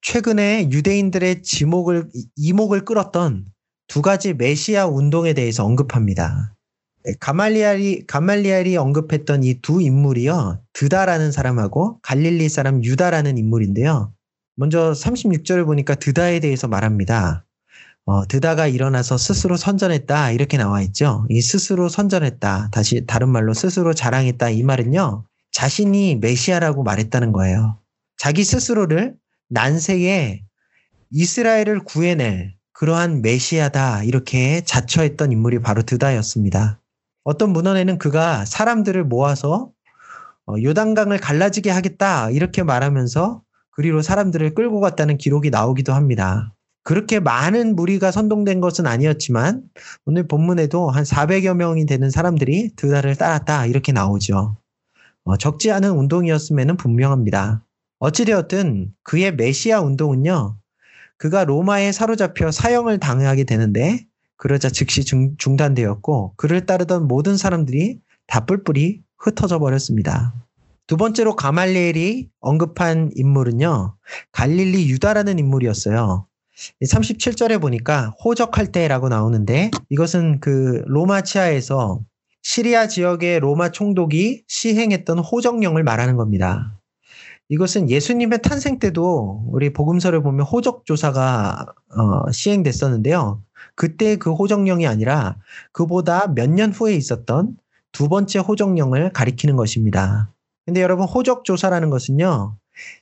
최근에 0.00 0.70
유대인들의 0.70 1.42
지목을, 1.42 2.08
이목을 2.36 2.84
끌었던 2.84 3.46
두 3.90 4.02
가지 4.02 4.34
메시아 4.34 4.86
운동에 4.86 5.32
대해서 5.32 5.64
언급합니다. 5.64 6.54
가말리알이, 7.18 8.06
가말리알이 8.06 8.76
언급했던 8.76 9.42
이 9.42 9.60
두 9.62 9.82
인물이요, 9.82 10.62
드다라는 10.74 11.32
사람하고 11.32 11.98
갈릴리 12.02 12.48
사람 12.48 12.84
유다라는 12.84 13.36
인물인데요. 13.36 14.14
먼저 14.54 14.92
36절을 14.92 15.64
보니까 15.64 15.96
드다에 15.96 16.38
대해서 16.38 16.68
말합니다. 16.68 17.44
어, 18.04 18.28
드다가 18.28 18.68
일어나서 18.68 19.18
스스로 19.18 19.56
선전했다 19.56 20.30
이렇게 20.30 20.56
나와 20.56 20.82
있죠. 20.82 21.26
이 21.28 21.40
스스로 21.40 21.88
선전했다 21.88 22.68
다시 22.70 23.04
다른 23.06 23.28
말로 23.28 23.54
스스로 23.54 23.92
자랑했다 23.92 24.50
이 24.50 24.62
말은요 24.62 25.24
자신이 25.50 26.16
메시아라고 26.16 26.84
말했다는 26.84 27.32
거예요. 27.32 27.80
자기 28.16 28.44
스스로를 28.44 29.16
난세에 29.48 30.44
이스라엘을 31.10 31.80
구해낼 31.80 32.59
그러한 32.80 33.20
메시아다 33.20 34.04
이렇게 34.04 34.62
자처했던 34.62 35.32
인물이 35.32 35.58
바로 35.58 35.82
드다였습니다. 35.82 36.80
어떤 37.24 37.50
문헌에는 37.50 37.98
그가 37.98 38.46
사람들을 38.46 39.04
모아서 39.04 39.70
어, 40.46 40.54
요단강을 40.58 41.18
갈라지게 41.18 41.68
하겠다 41.68 42.30
이렇게 42.30 42.62
말하면서 42.62 43.42
그리로 43.72 44.00
사람들을 44.00 44.54
끌고 44.54 44.80
갔다는 44.80 45.18
기록이 45.18 45.50
나오기도 45.50 45.92
합니다. 45.92 46.54
그렇게 46.82 47.20
많은 47.20 47.76
무리가 47.76 48.10
선동된 48.10 48.62
것은 48.62 48.86
아니었지만 48.86 49.64
오늘 50.06 50.26
본문에도 50.26 50.88
한 50.88 51.04
400여 51.04 51.54
명이 51.54 51.84
되는 51.84 52.08
사람들이 52.08 52.76
드다를 52.76 53.14
따랐다 53.14 53.66
이렇게 53.66 53.92
나오죠. 53.92 54.56
어, 55.24 55.36
적지 55.36 55.70
않은 55.70 55.90
운동이었음에는 55.90 56.78
분명합니다. 56.78 57.62
어찌되었든 57.98 58.94
그의 59.02 59.36
메시아 59.36 59.82
운동은요. 59.82 60.59
그가 61.20 61.44
로마에 61.44 61.92
사로잡혀 61.92 62.50
사형을 62.50 62.98
당하게 62.98 63.44
되는데 63.44 64.06
그러자 64.38 64.70
즉시 64.70 65.04
중, 65.04 65.36
중단되었고 65.36 66.32
그를 66.36 66.64
따르던 66.64 67.06
모든 67.06 67.36
사람들이 67.36 68.00
다 68.26 68.46
뿔뿔이 68.46 69.02
흩어져 69.18 69.58
버렸습니다. 69.58 70.34
두 70.86 70.96
번째로 70.96 71.36
가말리엘이 71.36 72.30
언급한 72.40 73.10
인물은요. 73.14 73.96
갈릴리 74.32 74.88
유다라는 74.88 75.38
인물이었어요. 75.38 76.26
37절에 76.82 77.60
보니까 77.60 78.14
호적할 78.24 78.72
때라고 78.72 79.10
나오는데 79.10 79.70
이것은 79.90 80.40
그 80.40 80.82
로마 80.86 81.20
치하에서 81.20 82.00
시리아 82.40 82.88
지역의 82.88 83.40
로마 83.40 83.72
총독이 83.72 84.44
시행했던 84.48 85.18
호적령을 85.18 85.84
말하는 85.84 86.16
겁니다. 86.16 86.79
이것은 87.50 87.90
예수님의 87.90 88.42
탄생 88.42 88.78
때도 88.78 89.44
우리 89.48 89.72
복음서를 89.72 90.22
보면 90.22 90.46
호적 90.46 90.86
조사가 90.86 91.66
어, 91.96 92.30
시행됐었는데요. 92.30 93.42
그때 93.74 94.16
그 94.16 94.32
호적령이 94.32 94.86
아니라 94.86 95.36
그보다 95.72 96.28
몇 96.28 96.48
년 96.48 96.70
후에 96.72 96.94
있었던 96.94 97.56
두 97.92 98.08
번째 98.08 98.38
호적령을 98.38 99.12
가리키는 99.12 99.56
것입니다. 99.56 100.32
근데 100.64 100.80
여러분 100.80 101.06
호적 101.06 101.44
조사라는 101.44 101.90
것은요. 101.90 102.56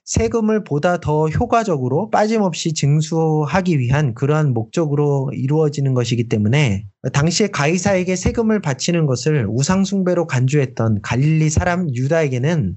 세금을 0.07 0.65
보다 0.65 0.99
더 0.99 1.29
효과적으로 1.29 2.09
빠짐없이 2.11 2.73
징수하기 2.73 3.79
위한 3.79 4.15
그러한 4.15 4.55
목적으로 4.55 5.31
이루어지는 5.35 5.93
것이기 5.93 6.29
때문에 6.29 6.87
당시에 7.13 7.49
가이사에게 7.49 8.17
세금을 8.17 8.61
바치는 8.63 9.05
것을 9.07 9.47
우상숭배로 9.49 10.27
간주했던 10.27 11.03
갈릴리 11.03 11.51
사람 11.51 11.95
유다에게는 11.95 12.77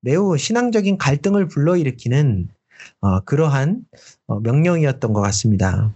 매우 0.00 0.36
신앙적인 0.36 0.98
갈등을 0.98 1.48
불러일으키는 1.48 2.48
어, 3.00 3.20
그러한 3.20 3.82
어, 4.26 4.40
명령이었던 4.40 5.12
것 5.12 5.20
같습니다. 5.20 5.94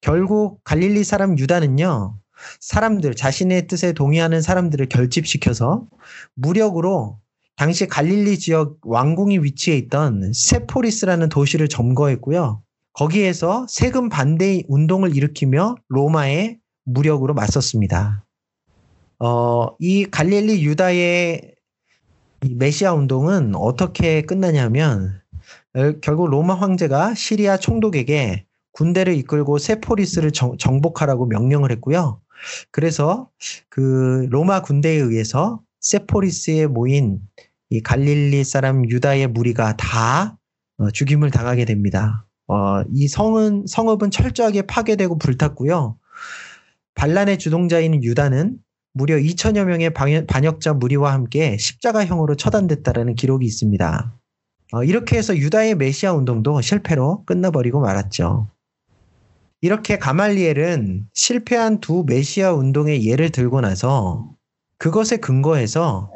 결국 0.00 0.62
갈릴리 0.64 1.04
사람 1.04 1.38
유다는요, 1.38 2.18
사람들, 2.60 3.14
자신의 3.14 3.66
뜻에 3.66 3.92
동의하는 3.92 4.42
사람들을 4.42 4.88
결집시켜서 4.88 5.86
무력으로 6.34 7.18
당시 7.56 7.86
갈릴리 7.86 8.38
지역 8.38 8.78
왕궁이 8.82 9.38
위치해 9.38 9.76
있던 9.76 10.32
세포리스라는 10.32 11.28
도시를 11.28 11.68
점거했고요. 11.68 12.62
거기에서 12.94 13.66
세금 13.68 14.08
반대 14.08 14.62
운동을 14.68 15.16
일으키며 15.16 15.76
로마에 15.88 16.58
무력으로 16.84 17.34
맞섰습니다. 17.34 18.24
어, 19.18 19.68
이 19.78 20.04
갈릴리 20.04 20.64
유다의 20.64 21.51
메시아 22.50 22.92
운동은 22.92 23.54
어떻게 23.54 24.22
끝나냐면 24.22 25.20
결국 26.00 26.28
로마 26.28 26.54
황제가 26.54 27.14
시리아 27.14 27.56
총독에게 27.56 28.46
군대를 28.72 29.14
이끌고 29.14 29.58
세포리스를 29.58 30.32
정, 30.32 30.80
복하라고 30.80 31.26
명령을 31.26 31.70
했고요. 31.72 32.20
그래서 32.70 33.30
그 33.68 34.26
로마 34.30 34.62
군대에 34.62 34.96
의해서 34.96 35.60
세포리스에 35.80 36.66
모인 36.66 37.20
이 37.70 37.80
갈릴리 37.80 38.44
사람 38.44 38.88
유다의 38.88 39.28
무리가 39.28 39.76
다 39.76 40.36
어, 40.78 40.90
죽임을 40.90 41.30
당하게 41.30 41.64
됩니다. 41.64 42.26
어, 42.48 42.82
이 42.92 43.08
성은 43.08 43.64
성읍은 43.66 44.10
철저하게 44.10 44.62
파괴되고 44.62 45.18
불탔고요. 45.18 45.96
반란의 46.94 47.38
주동자인 47.38 48.02
유다는 48.02 48.58
무려 48.94 49.16
2천여 49.16 49.64
명의 49.64 49.90
반역자 49.90 50.74
무리와 50.74 51.12
함께 51.12 51.56
십자가형으로 51.56 52.36
처단됐다라는 52.36 53.14
기록이 53.14 53.46
있습니다. 53.46 54.18
어, 54.72 54.84
이렇게 54.84 55.16
해서 55.16 55.36
유다의 55.36 55.76
메시아 55.76 56.12
운동도 56.12 56.60
실패로 56.60 57.24
끝나버리고 57.24 57.80
말았죠. 57.80 58.48
이렇게 59.60 59.98
가말리엘은 59.98 61.06
실패한 61.14 61.80
두 61.80 62.04
메시아 62.06 62.52
운동의 62.52 63.06
예를 63.06 63.30
들고 63.30 63.60
나서 63.60 64.30
그것에 64.78 65.18
근거해서 65.18 66.10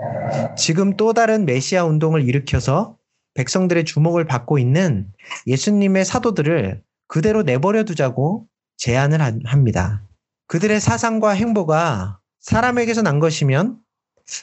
지금 0.58 0.96
또 0.96 1.12
다른 1.12 1.46
메시아 1.46 1.84
운동을 1.84 2.26
일으켜서 2.26 2.96
백성들의 3.34 3.84
주목을 3.84 4.24
받고 4.24 4.58
있는 4.58 5.06
예수님의 5.46 6.04
사도들을 6.04 6.82
그대로 7.06 7.42
내버려 7.42 7.84
두자고 7.84 8.46
제안을 8.78 9.20
합니다. 9.44 10.02
그들의 10.48 10.80
사상과 10.80 11.30
행보가 11.30 12.18
사람에게서 12.46 13.02
난 13.02 13.18
것이면 13.18 13.76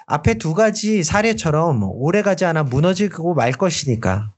앞에 0.07 0.33
두 0.33 0.53
가지 0.53 1.03
사례처럼 1.03 1.83
오래가지 1.83 2.43
않아 2.43 2.63
무너지고 2.63 3.33
말 3.33 3.53
것이니까 3.53 4.33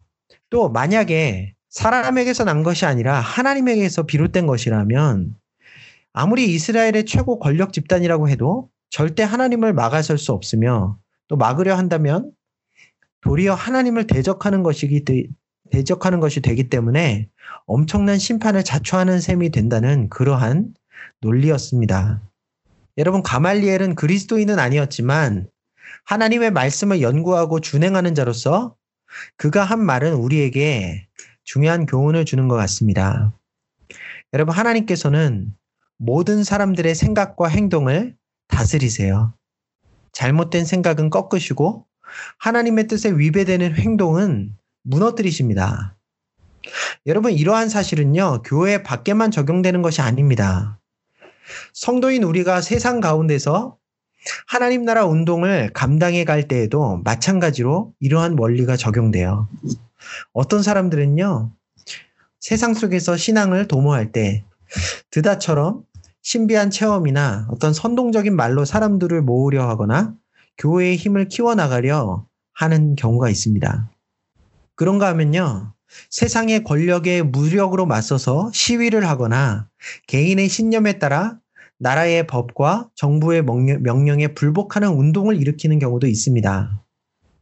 또 0.52 0.70
만약에 0.70 1.56
사람에게서 1.70 2.44
난 2.44 2.62
것이 2.62 2.86
아니라 2.86 3.20
하나님에게서 3.20 4.04
비롯된 4.04 4.46
것이라면 4.46 5.36
아무리 6.14 6.54
이스라엘의 6.54 7.06
최고 7.08 7.40
권력 7.40 7.74
집단이라고 7.74 8.30
해도 8.30 8.70
절대 8.92 9.24
하나님을 9.24 9.74
막아설 9.74 10.20
수 10.20 10.32
없으며 10.32 11.00
또 11.28 11.36
막으려 11.36 11.76
한다면 11.76 12.32
도리어 13.22 13.56
하나님을 13.56 14.06
대적하는 14.06 14.62
것이기 14.62 15.04
대적하는 15.72 16.20
것이 16.20 16.40
되기 16.42 16.70
때문에 16.70 17.30
엄청난 17.66 18.20
심판을 18.20 18.64
자초하는 18.64 19.20
셈이 19.22 19.50
된다는 19.50 20.08
그러한 20.10 20.76
논리였습니다. 21.22 22.22
여러분 22.98 23.22
가말리엘은 23.24 23.96
그리스도인은 23.96 24.60
아니었지만 24.60 25.50
하나님의 26.06 26.52
말씀을 26.52 27.02
연구하고 27.02 27.60
준행하는 27.60 28.16
자로서 28.16 28.76
그가 29.38 29.64
한 29.64 29.84
말은 29.84 30.14
우리에게 30.14 31.08
중요한 31.44 31.86
교훈을 31.86 32.26
주는 32.26 32.48
것 32.48 32.56
같습니다. 32.56 33.34
여러분 34.34 34.56
하나님께서는 34.56 35.54
모든 35.98 36.44
사람들의 36.44 36.94
생각과 36.96 37.48
행동을 37.48 38.16
다스리세요. 38.48 39.34
잘못된 40.12 40.66
생각은 40.66 41.10
꺾으시고 41.10 41.86
하나님의 42.40 42.88
뜻에 42.88 43.12
위배되는 43.12 43.76
행동은 43.76 44.56
무너뜨리십니다. 44.84 45.98
여러분, 47.06 47.32
이러한 47.32 47.70
사실은요, 47.70 48.42
교회 48.44 48.82
밖에만 48.82 49.32
적용되는 49.32 49.82
것이 49.82 50.02
아닙니다. 50.02 50.80
성도인 51.74 52.24
우리가 52.24 52.62
세상 52.62 53.00
가운데서 53.00 53.78
하나님 54.48 54.86
나라 54.86 55.06
운동을 55.06 55.72
감당해 55.74 56.26
갈 56.26 56.48
때에도 56.48 57.02
마찬가지로 57.04 57.94
이러한 58.00 58.38
원리가 58.38 58.76
적용돼요. 58.76 59.48
어떤 60.34 60.64
사람들은요, 60.64 61.52
세상 62.40 62.74
속에서 62.74 63.18
신앙을 63.18 63.68
도모할 63.68 64.12
때, 64.12 64.44
드다처럼 65.12 65.84
신비한 66.22 66.72
체험이나 66.72 67.48
어떤 67.52 67.74
선동적인 67.74 68.36
말로 68.36 68.66
사람들을 68.66 69.22
모으려 69.22 69.68
하거나 69.70 70.16
교회의 70.58 70.96
힘을 70.96 71.28
키워나가려 71.28 72.26
하는 72.54 72.96
경우가 72.96 73.30
있습니다. 73.30 73.92
그런가 74.76 75.08
하면요. 75.10 75.74
세상의 76.10 76.64
권력에 76.64 77.22
무력으로 77.22 77.86
맞서서 77.86 78.52
시위를 78.54 79.08
하거나 79.08 79.70
개인의 80.08 80.50
신념에 80.50 81.00
따라 81.00 81.40
나라의 81.78 82.28
법과 82.28 82.90
정부의 82.96 83.44
명령에 83.44 84.30
불복하는 84.30 84.90
운동을 84.90 85.40
일으키는 85.42 85.80
경우도 85.80 86.08
있습니다. 86.08 86.84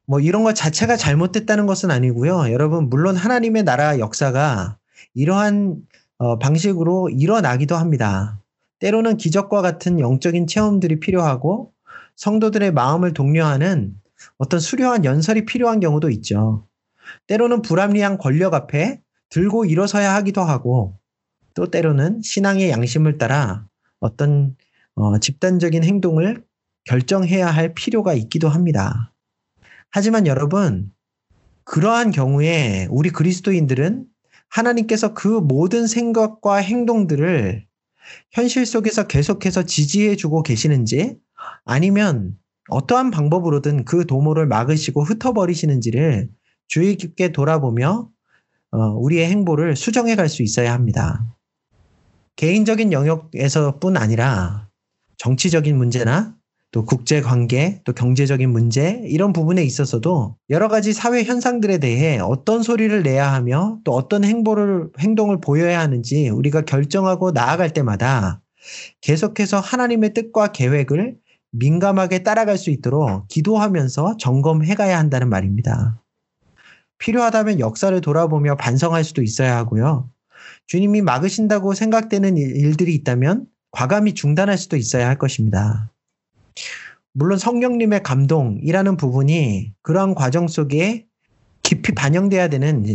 뭐 0.06 0.20
이런 0.20 0.44
것 0.44 0.54
자체가 0.54 0.98
잘못됐다는 0.98 1.66
것은 1.66 1.92
아니고요. 1.92 2.52
여러분, 2.52 2.90
물론 2.90 3.16
하나님의 3.16 3.64
나라 3.64 4.00
역사가 4.00 4.78
이러한 5.14 5.82
어, 6.18 6.40
방식으로 6.40 7.10
일어나기도 7.10 7.76
합니다. 7.76 8.40
때로는 8.80 9.18
기적과 9.18 9.62
같은 9.62 10.00
영적인 10.00 10.48
체험들이 10.48 11.00
필요하고 11.00 11.72
성도들의 12.16 12.72
마음을 12.74 13.14
독려하는 13.14 13.96
어떤 14.38 14.60
수려한 14.60 15.06
연설이 15.06 15.46
필요한 15.46 15.80
경우도 15.80 16.10
있죠. 16.12 16.68
때로는 17.28 17.62
불합리한 17.62 18.18
권력 18.18 18.54
앞에 18.54 19.02
들고 19.30 19.66
일어서야 19.66 20.14
하기도 20.16 20.42
하고 20.42 20.98
또 21.54 21.70
때로는 21.70 22.22
신앙의 22.22 22.70
양심을 22.70 23.18
따라 23.18 23.68
어떤 24.00 24.56
어, 24.96 25.18
집단적인 25.18 25.84
행동을 25.84 26.44
결정해야 26.86 27.48
할 27.48 27.74
필요가 27.74 28.13
있기도 28.13 28.50
합니다. 28.50 29.13
하지만 29.89 30.28
여러분, 30.28 30.92
그러한 31.63 32.12
경우에 32.12 32.88
우리 32.89 33.10
그리스도인들은 33.10 34.06
하나님께서 34.50 35.13
그 35.13 35.28
모든 35.28 35.88
생각과 35.88 36.58
행동들을 36.58 37.66
현실 38.32 38.66
속에서 38.66 39.08
계속해서 39.08 39.63
지지해 39.63 40.16
주고 40.16 40.44
계시는지 40.44 41.18
아니면 41.66 42.38
어떠한 42.70 43.12
방법으로든 43.12 43.86
그 43.86 44.06
도모를 44.06 44.48
막으시고 44.48 45.04
흩어버리시는지를 45.04 46.30
주의 46.68 46.96
깊게 46.96 47.32
돌아보며 47.32 48.10
어, 48.72 48.78
우리의 48.78 49.30
행보를 49.30 49.76
수정해 49.76 50.16
갈 50.16 50.30
수 50.30 50.44
있어야 50.44 50.74
합니다. 50.74 51.26
개인적인 52.36 52.91
영역에서뿐 52.91 53.98
아니라 53.98 54.67
정치적인 55.17 55.78
문제나 55.78 56.36
또 56.72 56.86
국제 56.86 57.22
관계, 57.22 57.82
또 57.84 57.93
경제적인 57.93 58.50
문제 58.50 59.02
이런 59.06 59.32
부분에 59.32 59.63
있어서도 59.63 60.38
여러 60.50 60.67
가지 60.67 60.91
사회 60.91 61.24
현상들에 61.24 61.78
대해 61.78 62.17
어떤 62.17 62.63
소리를 62.63 63.04
내야 63.04 63.32
하며 63.32 63.80
또 63.84 63.93
어떤 63.93 64.24
행보를 64.24 64.89
행동을 65.00 65.39
보여야 65.39 65.80
하는지 65.80 66.30
우리가 66.30 66.62
결정하고 66.62 67.32
나아갈 67.32 67.74
때마다 67.74 68.41
계속해서 69.02 69.60
하나님의 69.60 70.15
뜻과 70.15 70.52
계획을 70.52 71.17
민감하게 71.52 72.24
따라갈 72.24 72.58
수 72.58 72.72
있도록 72.72 73.28
기도하면서 73.28 74.17
점검해 74.17 74.74
가야 74.74 74.98
한다는 74.98 75.30
말입니다. 75.30 76.02
필요하다면 76.98 77.60
역사를 77.60 78.00
돌아보며 78.02 78.56
반성할 78.56 79.04
수도 79.04 79.22
있어야 79.22 79.58
하고요. 79.58 80.10
주님이 80.67 81.02
막으신다고 81.02 81.73
생각되는 81.73 82.38
일들이 82.38 82.95
있다면 82.95 83.45
과감히 83.71 84.13
중단할 84.13 84.58
수도 84.58 84.78
있어야 84.78 85.08
할 85.08 85.17
것입니다. 85.17 85.91
물론 87.13 87.38
성령님의 87.38 88.04
감동이라는 88.04 88.97
부분이 88.97 89.73
그러한 89.82 90.15
과정 90.15 90.47
속에 90.47 91.06
깊이 91.62 91.93
반영돼야 91.93 92.47
되는 92.49 92.86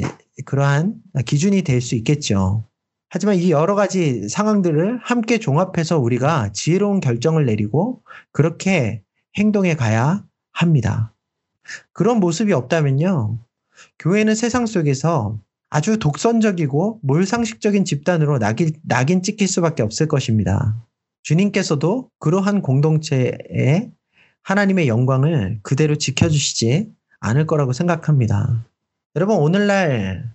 그러한 0.44 0.96
기준이 1.24 1.62
될 1.62 1.80
수 1.80 1.94
있겠죠. 1.96 2.64
하지만 3.10 3.36
이 3.36 3.50
여러 3.50 3.74
가지 3.74 4.28
상황들을 4.28 5.00
함께 5.02 5.38
종합해서 5.38 5.98
우리가 5.98 6.52
지혜로운 6.52 7.00
결정을 7.00 7.46
내리고 7.46 8.02
그렇게 8.32 9.02
행동해 9.36 9.74
가야 9.74 10.24
합니다. 10.52 11.14
그런 11.92 12.20
모습이 12.20 12.52
없다면요. 12.52 13.38
교회는 13.98 14.34
세상 14.34 14.66
속에서 14.66 15.38
아주 15.70 15.98
독선적이고 15.98 17.00
몰상식적인 17.02 17.84
집단으로 17.84 18.38
낙인, 18.38 18.70
낙인 18.82 19.22
찍힐 19.22 19.48
수밖에 19.48 19.82
없을 19.82 20.08
것입니다. 20.08 20.84
주님께서도 21.22 22.08
그러한 22.18 22.62
공동체에 22.62 23.90
하나님의 24.42 24.88
영광을 24.88 25.60
그대로 25.62 25.96
지켜주시지 25.96 26.90
않을 27.20 27.46
거라고 27.46 27.72
생각합니다. 27.72 28.66
여러분, 29.16 29.36
오늘날 29.36 30.32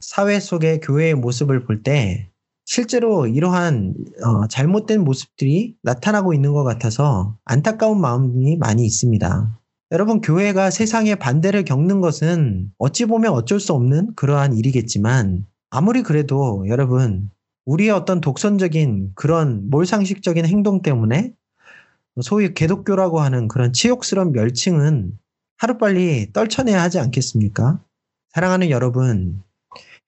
사회 0.00 0.38
속의 0.38 0.80
교회의 0.80 1.14
모습을 1.14 1.64
볼 1.64 1.82
때 1.82 2.30
실제로 2.70 3.26
이러한 3.26 3.94
어, 4.22 4.46
잘못된 4.46 5.02
모습들이 5.02 5.74
나타나고 5.82 6.34
있는 6.34 6.52
것 6.52 6.64
같아서 6.64 7.38
안타까운 7.46 7.98
마음이 7.98 8.58
많이 8.58 8.84
있습니다. 8.84 9.58
여러분, 9.90 10.20
교회가 10.20 10.70
세상의 10.70 11.16
반대를 11.16 11.64
겪는 11.64 12.02
것은 12.02 12.70
어찌 12.76 13.06
보면 13.06 13.32
어쩔 13.32 13.58
수 13.58 13.72
없는 13.72 14.14
그러한 14.16 14.54
일이겠지만 14.54 15.46
아무리 15.70 16.02
그래도 16.02 16.64
여러분, 16.68 17.30
우리의 17.64 17.90
어떤 17.90 18.20
독선적인 18.20 19.12
그런 19.14 19.70
몰상식적인 19.70 20.44
행동 20.44 20.82
때문에 20.82 21.32
소위 22.20 22.52
개독교라고 22.52 23.20
하는 23.20 23.48
그런 23.48 23.72
치욕스러운 23.72 24.32
멸칭은 24.32 25.18
하루빨리 25.56 26.32
떨쳐내야 26.34 26.82
하지 26.82 26.98
않겠습니까? 26.98 27.80
사랑하는 28.30 28.68
여러분, 28.68 29.42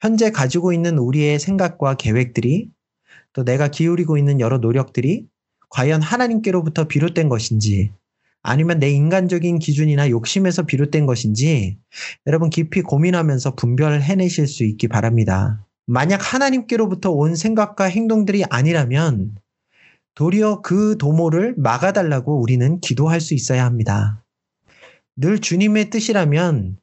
현재 0.01 0.31
가지고 0.31 0.75
있는 0.75 0.99
우리의 0.99 1.38
생각과 1.38 1.95
계획들이 1.95 2.71
또 3.33 3.45
내가 3.45 3.69
기울이고 3.69 4.19
있는 4.19 4.40
여러 4.40 4.59
노력들이 4.59 5.27
과연 5.71 6.03
하나님께로부터 6.03 6.87
비롯된 6.87 7.31
것인지 7.31 7.93
아니면 8.42 8.79
내 8.79 8.90
인간적인 8.90 9.59
기준이나 9.59 10.09
욕심에서 10.11 10.62
비롯된 10.62 11.07
것인지 11.07 11.79
여러분 12.26 12.50
깊이 12.50 12.83
고민하면서 12.83 13.55
분별해내실 13.55 14.46
수 14.46 14.64
있기 14.64 14.88
바랍니다. 14.88 15.66
만약 15.87 16.35
하나님께로부터 16.35 17.11
온 17.11 17.35
생각과 17.35 17.85
행동들이 17.85 18.44
아니라면 18.48 19.35
도리어 20.14 20.62
그 20.62 20.96
도모를 20.98 21.55
막아달라고 21.57 22.40
우리는 22.40 22.81
기도할 22.81 23.20
수 23.20 23.35
있어야 23.35 23.64
합니다. 23.64 24.22
늘 25.16 25.38
주님의 25.38 25.90
뜻이라면 25.90 26.79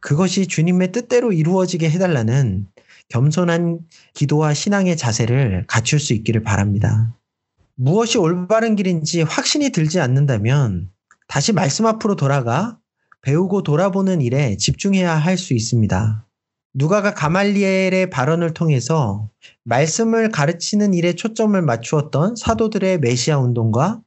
그것이 0.00 0.46
주님의 0.46 0.92
뜻대로 0.92 1.32
이루어지게 1.32 1.90
해달라는 1.90 2.66
겸손한 3.08 3.80
기도와 4.14 4.54
신앙의 4.54 4.96
자세를 4.96 5.64
갖출 5.66 5.98
수 5.98 6.12
있기를 6.12 6.42
바랍니다. 6.42 7.14
무엇이 7.80 8.18
올바른 8.18 8.74
길인지 8.74 9.22
확신이 9.22 9.70
들지 9.70 10.00
않는다면 10.00 10.90
다시 11.28 11.52
말씀 11.52 11.86
앞으로 11.86 12.16
돌아가 12.16 12.76
배우고 13.22 13.62
돌아보는 13.62 14.20
일에 14.20 14.56
집중해야 14.56 15.14
할 15.14 15.38
수 15.38 15.54
있습니다. 15.54 16.26
누가가 16.74 17.14
가말리엘의 17.14 18.10
발언을 18.10 18.52
통해서 18.52 19.30
말씀을 19.62 20.30
가르치는 20.30 20.92
일에 20.92 21.12
초점을 21.12 21.60
맞추었던 21.62 22.34
사도들의 22.34 22.98
메시아 22.98 23.38
운동과 23.38 24.00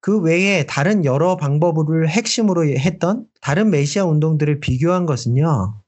그 0.00 0.18
외에 0.20 0.64
다른 0.64 1.04
여러 1.04 1.36
방법을 1.36 2.08
핵심으로 2.08 2.68
했던 2.68 3.26
다른 3.42 3.68
메시아 3.68 4.06
운동들을 4.06 4.60
비교한 4.60 5.04
것은요. 5.04 5.79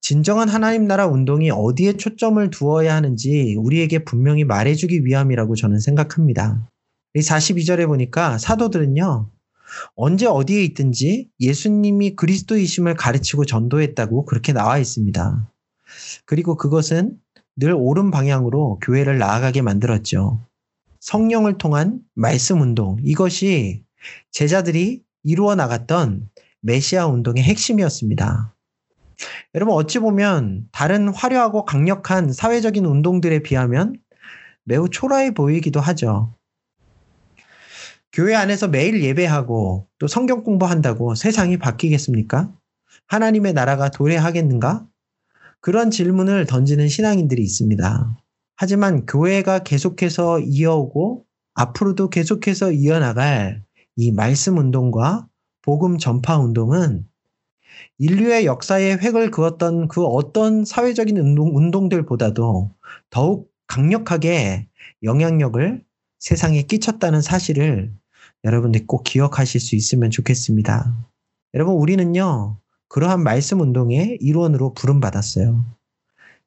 진정한 0.00 0.48
하나님 0.48 0.86
나라 0.86 1.06
운동이 1.06 1.50
어디에 1.50 1.94
초점을 1.94 2.50
두어야 2.50 2.94
하는지 2.94 3.56
우리에게 3.58 4.04
분명히 4.04 4.44
말해주기 4.44 5.04
위함이라고 5.04 5.54
저는 5.54 5.80
생각합니다. 5.80 6.68
이 7.14 7.20
42절에 7.20 7.86
보니까 7.86 8.38
사도들은요. 8.38 9.30
언제 9.94 10.26
어디에 10.26 10.64
있든지 10.64 11.28
예수님이 11.38 12.16
그리스도이심을 12.16 12.94
가르치고 12.94 13.44
전도했다고 13.44 14.24
그렇게 14.24 14.52
나와 14.52 14.78
있습니다. 14.78 15.50
그리고 16.24 16.56
그것은 16.56 17.18
늘 17.56 17.74
옳은 17.74 18.10
방향으로 18.10 18.78
교회를 18.80 19.18
나아가게 19.18 19.62
만들었죠. 19.62 20.40
성령을 21.00 21.58
통한 21.58 22.00
말씀 22.14 22.60
운동, 22.60 22.98
이것이 23.02 23.82
제자들이 24.30 25.02
이루어 25.22 25.54
나갔던 25.54 26.28
메시아 26.62 27.06
운동의 27.06 27.42
핵심이었습니다. 27.42 28.54
여러분, 29.54 29.74
어찌 29.74 29.98
보면 29.98 30.68
다른 30.72 31.08
화려하고 31.08 31.64
강력한 31.64 32.32
사회적인 32.32 32.84
운동들에 32.84 33.40
비하면 33.40 33.96
매우 34.64 34.88
초라해 34.88 35.32
보이기도 35.34 35.80
하죠. 35.80 36.34
교회 38.12 38.34
안에서 38.34 38.68
매일 38.68 39.02
예배하고 39.02 39.86
또 39.98 40.06
성경 40.06 40.42
공부한다고 40.42 41.14
세상이 41.14 41.58
바뀌겠습니까? 41.58 42.52
하나님의 43.06 43.52
나라가 43.52 43.88
도래하겠는가? 43.88 44.86
그런 45.60 45.90
질문을 45.90 46.46
던지는 46.46 46.88
신앙인들이 46.88 47.42
있습니다. 47.42 48.16
하지만 48.56 49.06
교회가 49.06 49.60
계속해서 49.60 50.40
이어오고 50.40 51.24
앞으로도 51.54 52.10
계속해서 52.10 52.72
이어나갈 52.72 53.62
이 53.96 54.12
말씀 54.12 54.58
운동과 54.58 55.26
복음 55.62 55.98
전파 55.98 56.38
운동은 56.38 57.06
인류의 57.98 58.46
역사에 58.46 58.92
획을 58.92 59.30
그었던 59.30 59.88
그 59.88 60.04
어떤 60.04 60.64
사회적인 60.64 61.16
운동, 61.16 61.56
운동들보다도 61.56 62.70
더욱 63.10 63.50
강력하게 63.66 64.68
영향력을 65.02 65.84
세상에 66.18 66.62
끼쳤다는 66.62 67.22
사실을 67.22 67.92
여러분들이 68.44 68.86
꼭 68.86 69.04
기억하실 69.04 69.60
수 69.60 69.76
있으면 69.76 70.10
좋겠습니다. 70.10 70.94
여러분, 71.54 71.74
우리는요, 71.74 72.58
그러한 72.88 73.22
말씀 73.22 73.60
운동의 73.60 74.18
일원으로 74.20 74.74
부름받았어요. 74.74 75.64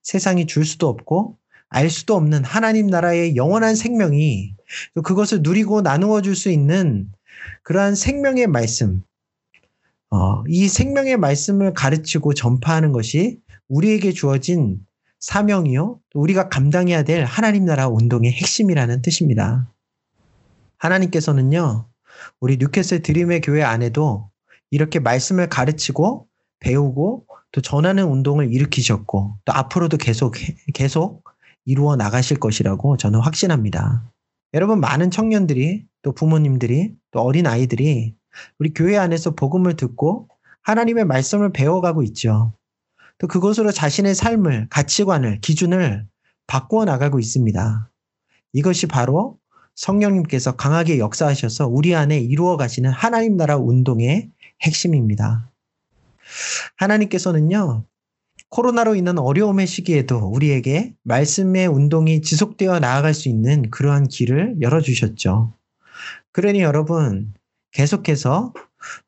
세상이 0.02 0.48
줄 0.48 0.66
수도 0.66 0.90
없고 0.90 1.38
알 1.70 1.90
수도 1.90 2.16
없는 2.16 2.44
하나님 2.44 2.88
나라의 2.88 3.36
영원한 3.36 3.76
생명이 3.76 4.56
그것을 5.04 5.40
누리고 5.42 5.82
나누어 5.82 6.22
줄 6.22 6.36
수 6.36 6.50
있는 6.50 7.10
그러한 7.64 7.96
생명의 7.96 8.48
말씀, 8.48 9.04
어, 10.14 10.44
이 10.48 10.68
생명의 10.68 11.18
말씀을 11.18 11.74
가르치고 11.74 12.36
전파하는 12.36 12.92
것이 12.92 13.40
우리에게 13.68 14.12
주어진 14.12 14.78
사명이요. 15.20 16.00
우리가 16.14 16.50
감당해야 16.50 17.02
될 17.02 17.24
하나님 17.24 17.66
나라 17.66 17.88
운동의 17.88 18.32
핵심이라는 18.32 19.02
뜻입니다. 19.02 19.74
하나님께서는요, 20.78 21.88
우리 22.40 22.58
뉴캐슬 22.58 23.02
드림의 23.02 23.42
교회 23.42 23.64
안에도 23.64 24.30
이렇게 24.70 25.00
말씀을 25.00 25.50
가르치고 25.50 26.28
배우고 26.60 27.26
또 27.52 27.62
전하는 27.62 28.06
운동을 28.06 28.54
일으키셨고 28.54 29.38
또 29.46 29.54
앞으로도 29.54 29.98
계속 29.98 30.36
계속 30.76 31.24
이루어 31.66 31.96
나가실 31.96 32.40
것이라고 32.40 32.98
저는 32.98 33.20
확신합니다. 33.20 34.04
여러분 34.54 34.80
많은 34.80 35.10
청년들이 35.10 35.88
또 36.04 36.12
부모님들이 36.12 36.94
또 37.10 37.22
어린 37.22 37.48
아이들이 37.48 38.14
우리 38.60 38.74
교회 38.74 38.98
안에서 38.98 39.32
복음을 39.32 39.76
듣고 39.76 40.28
하나님의 40.62 41.06
말씀을 41.06 41.52
배워가고 41.52 42.04
있죠. 42.04 42.54
또 43.18 43.28
그것으로 43.28 43.72
자신의 43.72 44.16
삶을, 44.16 44.68
가치관을, 44.70 45.40
기준을 45.42 46.08
바꾸어 46.48 46.86
나가고 46.86 47.20
있습니다. 47.20 47.92
이것이 48.54 48.88
바로 48.88 49.38
성령님께서 49.76 50.56
강하게 50.56 51.00
역사하셔서 51.00 51.68
우리 51.68 51.96
안에 51.96 52.20
이루어 52.20 52.58
가시는 52.58 52.92
하나님 52.92 53.38
나라 53.38 53.58
운동의 53.58 54.30
핵심입니다. 54.62 55.50
하나님께서는요, 56.78 57.86
코로나로 58.50 58.96
인한 58.96 59.18
어려움의 59.18 59.66
시기에도 59.66 60.18
우리에게 60.18 60.94
말씀의 61.04 61.68
운동이 61.68 62.22
지속되어 62.22 62.80
나아갈 62.80 63.14
수 63.14 63.30
있는 63.30 63.70
그러한 63.72 64.08
길을 64.08 64.58
열어주셨죠. 64.62 65.54
그러니 66.32 66.62
여러분, 66.62 67.34
계속해서 67.74 68.54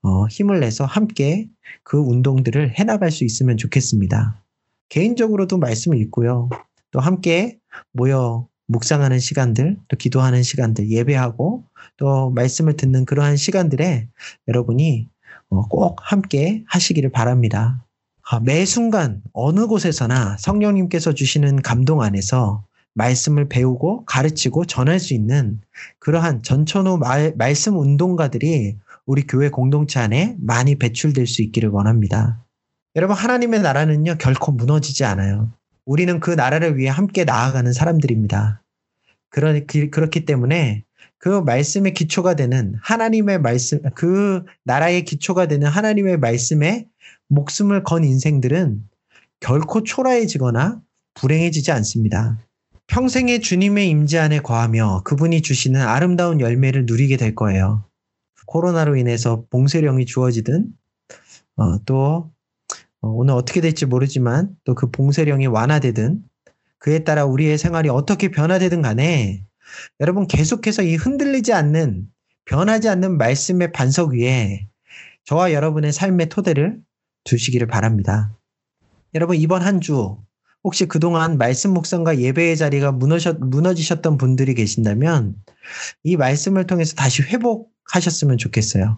어, 0.01 0.27
힘을 0.27 0.59
내서 0.59 0.85
함께 0.85 1.49
그 1.83 1.97
운동들을 1.97 2.77
해나갈 2.77 3.11
수 3.11 3.23
있으면 3.23 3.57
좋겠습니다. 3.57 4.41
개인적으로도 4.89 5.57
말씀을 5.57 5.99
읽고요. 6.01 6.49
또 6.91 6.99
함께 6.99 7.57
모여 7.91 8.47
묵상하는 8.67 9.19
시간들, 9.19 9.77
또 9.87 9.97
기도하는 9.97 10.43
시간들, 10.43 10.89
예배하고 10.89 11.63
또 11.97 12.31
말씀을 12.31 12.77
듣는 12.77 13.05
그러한 13.05 13.37
시간들에 13.37 14.07
여러분이 14.47 15.07
어, 15.49 15.67
꼭 15.67 15.97
함께 16.01 16.63
하시기를 16.67 17.11
바랍니다. 17.11 17.85
아, 18.27 18.39
매 18.39 18.65
순간 18.65 19.21
어느 19.33 19.67
곳에서나 19.67 20.37
성령님께서 20.39 21.13
주시는 21.13 21.61
감동 21.61 22.01
안에서 22.01 22.65
말씀을 22.95 23.47
배우고 23.47 24.05
가르치고 24.05 24.65
전할 24.65 24.99
수 24.99 25.13
있는 25.13 25.61
그러한 25.99 26.41
전천후 26.41 26.97
말, 26.97 27.33
말씀 27.37 27.77
운동가들이 27.77 28.77
우리 29.05 29.27
교회 29.27 29.49
공동체 29.49 29.99
안에 29.99 30.35
많이 30.39 30.75
배출될 30.75 31.27
수 31.27 31.43
있기를 31.43 31.69
원합니다. 31.69 32.43
여러분, 32.95 33.15
하나님의 33.15 33.61
나라는요, 33.61 34.15
결코 34.17 34.51
무너지지 34.51 35.03
않아요. 35.03 35.51
우리는 35.85 36.19
그 36.19 36.31
나라를 36.31 36.77
위해 36.77 36.89
함께 36.89 37.25
나아가는 37.25 37.71
사람들입니다. 37.71 38.63
그러, 39.29 39.53
그렇기 39.91 40.25
때문에 40.25 40.83
그 41.17 41.41
말씀의 41.41 41.93
기초가 41.93 42.35
되는 42.35 42.75
하나님의 42.81 43.39
말씀, 43.39 43.81
그 43.93 44.45
나라의 44.63 45.03
기초가 45.03 45.47
되는 45.47 45.67
하나님의 45.67 46.17
말씀에 46.17 46.87
목숨을 47.27 47.83
건 47.83 48.03
인생들은 48.03 48.83
결코 49.39 49.83
초라해지거나 49.83 50.81
불행해지지 51.15 51.71
않습니다. 51.71 52.37
평생의 52.87 53.41
주님의 53.41 53.89
임재 53.89 54.17
안에 54.19 54.39
거하며 54.39 55.01
그분이 55.03 55.41
주시는 55.41 55.81
아름다운 55.81 56.39
열매를 56.39 56.85
누리게 56.85 57.17
될 57.17 57.35
거예요. 57.35 57.83
코로나로 58.45 58.95
인해서 58.95 59.45
봉쇄령이 59.49 60.05
주어지든 60.05 60.67
어, 61.57 61.83
또 61.85 62.31
어, 63.01 63.09
오늘 63.09 63.33
어떻게 63.33 63.59
될지 63.61 63.85
모르지만 63.85 64.55
또 64.63 64.75
그 64.75 64.91
봉쇄령이 64.91 65.47
완화되든 65.47 66.21
그에 66.79 67.03
따라 67.03 67.25
우리의 67.25 67.57
생활이 67.57 67.89
어떻게 67.89 68.29
변화되든 68.29 68.81
간에 68.81 69.43
여러분 69.99 70.27
계속해서 70.27 70.83
이 70.83 70.95
흔들리지 70.95 71.53
않는 71.53 72.07
변하지 72.45 72.89
않는 72.89 73.17
말씀의 73.17 73.71
반석 73.71 74.13
위에 74.13 74.67
저와 75.23 75.53
여러분의 75.53 75.91
삶의 75.91 76.29
토대를 76.29 76.79
두시기를 77.23 77.65
바랍니다. 77.67 78.37
여러분 79.15 79.37
이번 79.37 79.63
한 79.63 79.79
주 79.81 80.17
혹시 80.65 80.87
그동안 80.87 81.37
말씀 81.37 81.75
묵상과 81.75 82.17
예배의 82.17 82.57
자리가 82.57 82.91
무너졌, 82.91 83.37
무너지셨던 83.39 84.17
분들이 84.17 84.55
계신다면 84.55 85.35
이 86.03 86.17
말씀을 86.17 86.65
통해서 86.65 86.95
다시 86.95 87.21
회복하셨으면 87.21 88.39
좋겠어요. 88.39 88.97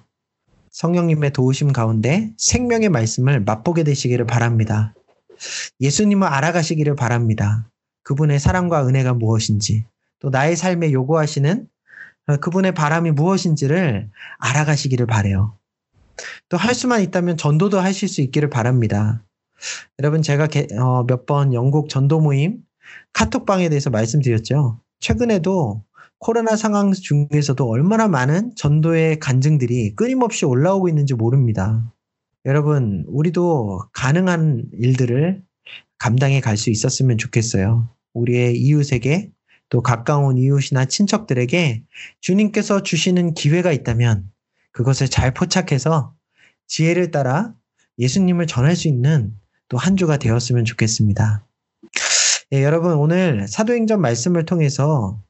성령님의 0.71 1.33
도우심 1.33 1.73
가운데 1.73 2.31
생명의 2.37 2.87
말씀을 2.87 3.41
맛보게 3.41 3.83
되시기를 3.83 4.25
바랍니다. 4.25 4.93
예수님을 5.81 6.25
알아가시기를 6.25 6.95
바랍니다. 6.95 7.69
그분의 8.03 8.39
사랑과 8.39 8.87
은혜가 8.87 9.15
무엇인지, 9.15 9.83
또 10.19 10.29
나의 10.29 10.55
삶에 10.55 10.93
요구하시는 10.93 11.67
그분의 12.39 12.75
바람이 12.75 13.11
무엇인지를 13.11 14.09
알아가시기를 14.39 15.05
바래요. 15.05 15.57
또 16.47 16.55
할 16.55 16.73
수만 16.73 17.01
있다면 17.01 17.35
전도도 17.35 17.77
하실 17.81 18.07
수 18.07 18.21
있기를 18.21 18.49
바랍니다. 18.49 19.21
여러분 19.99 20.21
제가 20.21 20.47
어, 20.79 21.03
몇번 21.03 21.53
영국 21.53 21.89
전도 21.89 22.19
모임 22.19 22.59
카톡방에 23.13 23.69
대해서 23.69 23.89
말씀드렸죠. 23.89 24.79
최근에도 24.99 25.83
코로나 26.19 26.55
상황 26.55 26.93
중에서도 26.93 27.67
얼마나 27.67 28.07
많은 28.07 28.53
전도의 28.55 29.19
간증들이 29.19 29.95
끊임없이 29.95 30.45
올라오고 30.45 30.89
있는지 30.89 31.13
모릅니다. 31.13 31.93
여러분, 32.45 33.03
우리도 33.07 33.81
가능한 33.93 34.65
일들을 34.73 35.43
감당해 35.99 36.39
갈 36.41 36.57
수 36.57 36.69
있었으면 36.69 37.17
좋겠어요. 37.17 37.89
우리의 38.13 38.57
이웃에게 38.57 39.31
또 39.69 39.81
가까운 39.81 40.37
이웃이나 40.37 40.85
친척들에게 40.85 41.83
주님께서 42.21 42.83
주시는 42.83 43.33
기회가 43.33 43.71
있다면 43.71 44.31
그것을 44.71 45.09
잘 45.09 45.33
포착해서 45.33 46.15
지혜를 46.67 47.11
따라 47.11 47.53
예수님을 47.99 48.47
전할 48.47 48.75
수 48.75 48.87
있는 48.87 49.33
또 49.69 49.77
한 49.77 49.97
주가 49.97 50.17
되었으면 50.17 50.65
좋겠습니다. 50.65 51.45
예, 52.53 52.63
여러분 52.63 52.93
오늘 52.93 53.47
사도행전 53.47 53.99
말씀을 53.99 54.45
통해서 54.45 55.21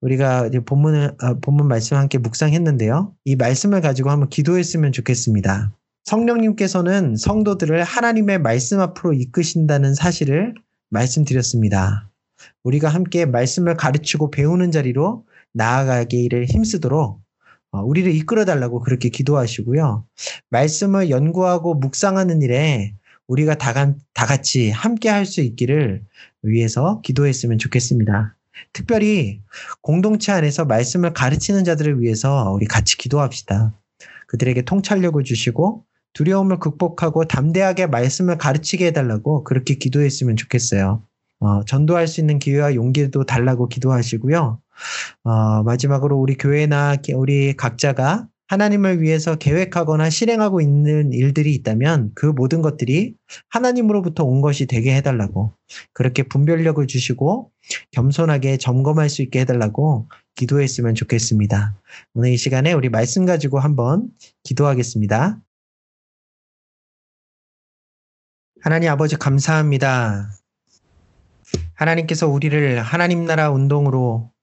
우리가 0.00 0.50
본문을 0.66 1.16
어, 1.22 1.38
본문 1.40 1.68
말씀 1.68 1.96
함께 1.96 2.18
묵상했는데요. 2.18 3.14
이 3.24 3.36
말씀을 3.36 3.80
가지고 3.80 4.10
한번 4.10 4.28
기도했으면 4.28 4.92
좋겠습니다. 4.92 5.72
성령님께서는 6.04 7.16
성도들을 7.16 7.82
하나님의 7.82 8.40
말씀 8.40 8.80
앞으로 8.80 9.14
이끄신다는 9.14 9.94
사실을 9.94 10.54
말씀드렸습니다. 10.90 12.10
우리가 12.64 12.88
함께 12.88 13.24
말씀을 13.24 13.76
가르치고 13.76 14.30
배우는 14.30 14.70
자리로 14.70 15.24
나아가기를 15.52 16.46
힘쓰도록 16.46 17.22
어, 17.70 17.82
우리를 17.82 18.12
이끌어 18.12 18.44
달라고 18.44 18.80
그렇게 18.80 19.08
기도하시고요. 19.08 20.04
말씀을 20.50 21.10
연구하고 21.10 21.74
묵상하는 21.74 22.42
일에 22.42 22.94
우리가 23.28 23.54
다, 23.56 23.72
다 24.12 24.26
같이 24.26 24.70
함께 24.70 25.08
할 25.08 25.26
수 25.26 25.40
있기를 25.40 26.02
위해서 26.42 27.00
기도했으면 27.02 27.58
좋겠습니다. 27.58 28.36
특별히 28.72 29.40
공동체 29.80 30.32
안에서 30.32 30.64
말씀을 30.64 31.12
가르치는 31.12 31.64
자들을 31.64 32.00
위해서 32.00 32.52
우리 32.52 32.66
같이 32.66 32.96
기도합시다. 32.98 33.72
그들에게 34.28 34.62
통찰력을 34.62 35.22
주시고 35.24 35.84
두려움을 36.12 36.58
극복하고 36.58 37.24
담대하게 37.24 37.86
말씀을 37.86 38.38
가르치게 38.38 38.86
해달라고 38.86 39.44
그렇게 39.44 39.74
기도했으면 39.74 40.36
좋겠어요. 40.36 41.02
어, 41.40 41.64
전도할 41.64 42.06
수 42.06 42.20
있는 42.20 42.38
기회와 42.38 42.74
용기도 42.74 43.24
달라고 43.24 43.68
기도하시고요. 43.68 44.60
어, 45.24 45.62
마지막으로 45.62 46.16
우리 46.18 46.36
교회나 46.36 46.96
우리 47.14 47.56
각자가 47.56 48.28
하나님을 48.48 49.00
위해서 49.00 49.36
계획하거나 49.36 50.10
실행하고 50.10 50.60
있는 50.60 51.12
일들이 51.12 51.54
있다면 51.54 52.12
그 52.14 52.26
모든 52.26 52.60
것들이 52.60 53.14
하나님으로부터 53.48 54.24
온 54.24 54.42
것이 54.42 54.66
되게 54.66 54.94
해달라고 54.96 55.54
그렇게 55.92 56.22
분별력을 56.24 56.86
주시고 56.86 57.50
겸손하게 57.92 58.58
점검할 58.58 59.08
수 59.08 59.22
있게 59.22 59.40
해달라고 59.40 60.08
기도했으면 60.34 60.94
좋겠습니다. 60.94 61.80
오늘 62.14 62.30
이 62.30 62.36
시간에 62.36 62.72
우리 62.72 62.90
말씀 62.90 63.24
가지고 63.24 63.60
한번 63.60 64.10
기도하겠습니다. 64.42 65.40
하나님 68.60 68.90
아버지 68.90 69.16
감사합니다. 69.16 70.30
하나님께서 71.74 72.28
우리를 72.28 72.80
하나님 72.82 73.24
나라 73.24 73.50
운동으로 73.50 74.33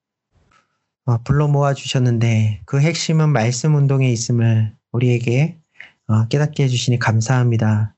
어, 1.04 1.18
불러 1.24 1.48
모아 1.48 1.74
주셨는데 1.74 2.60
그 2.64 2.80
핵심은 2.80 3.30
말씀 3.30 3.74
운동에 3.74 4.08
있음을 4.10 4.72
우리에게 4.92 5.58
어, 6.06 6.28
깨닫게 6.28 6.62
해주시니 6.62 7.00
감사합니다. 7.00 7.96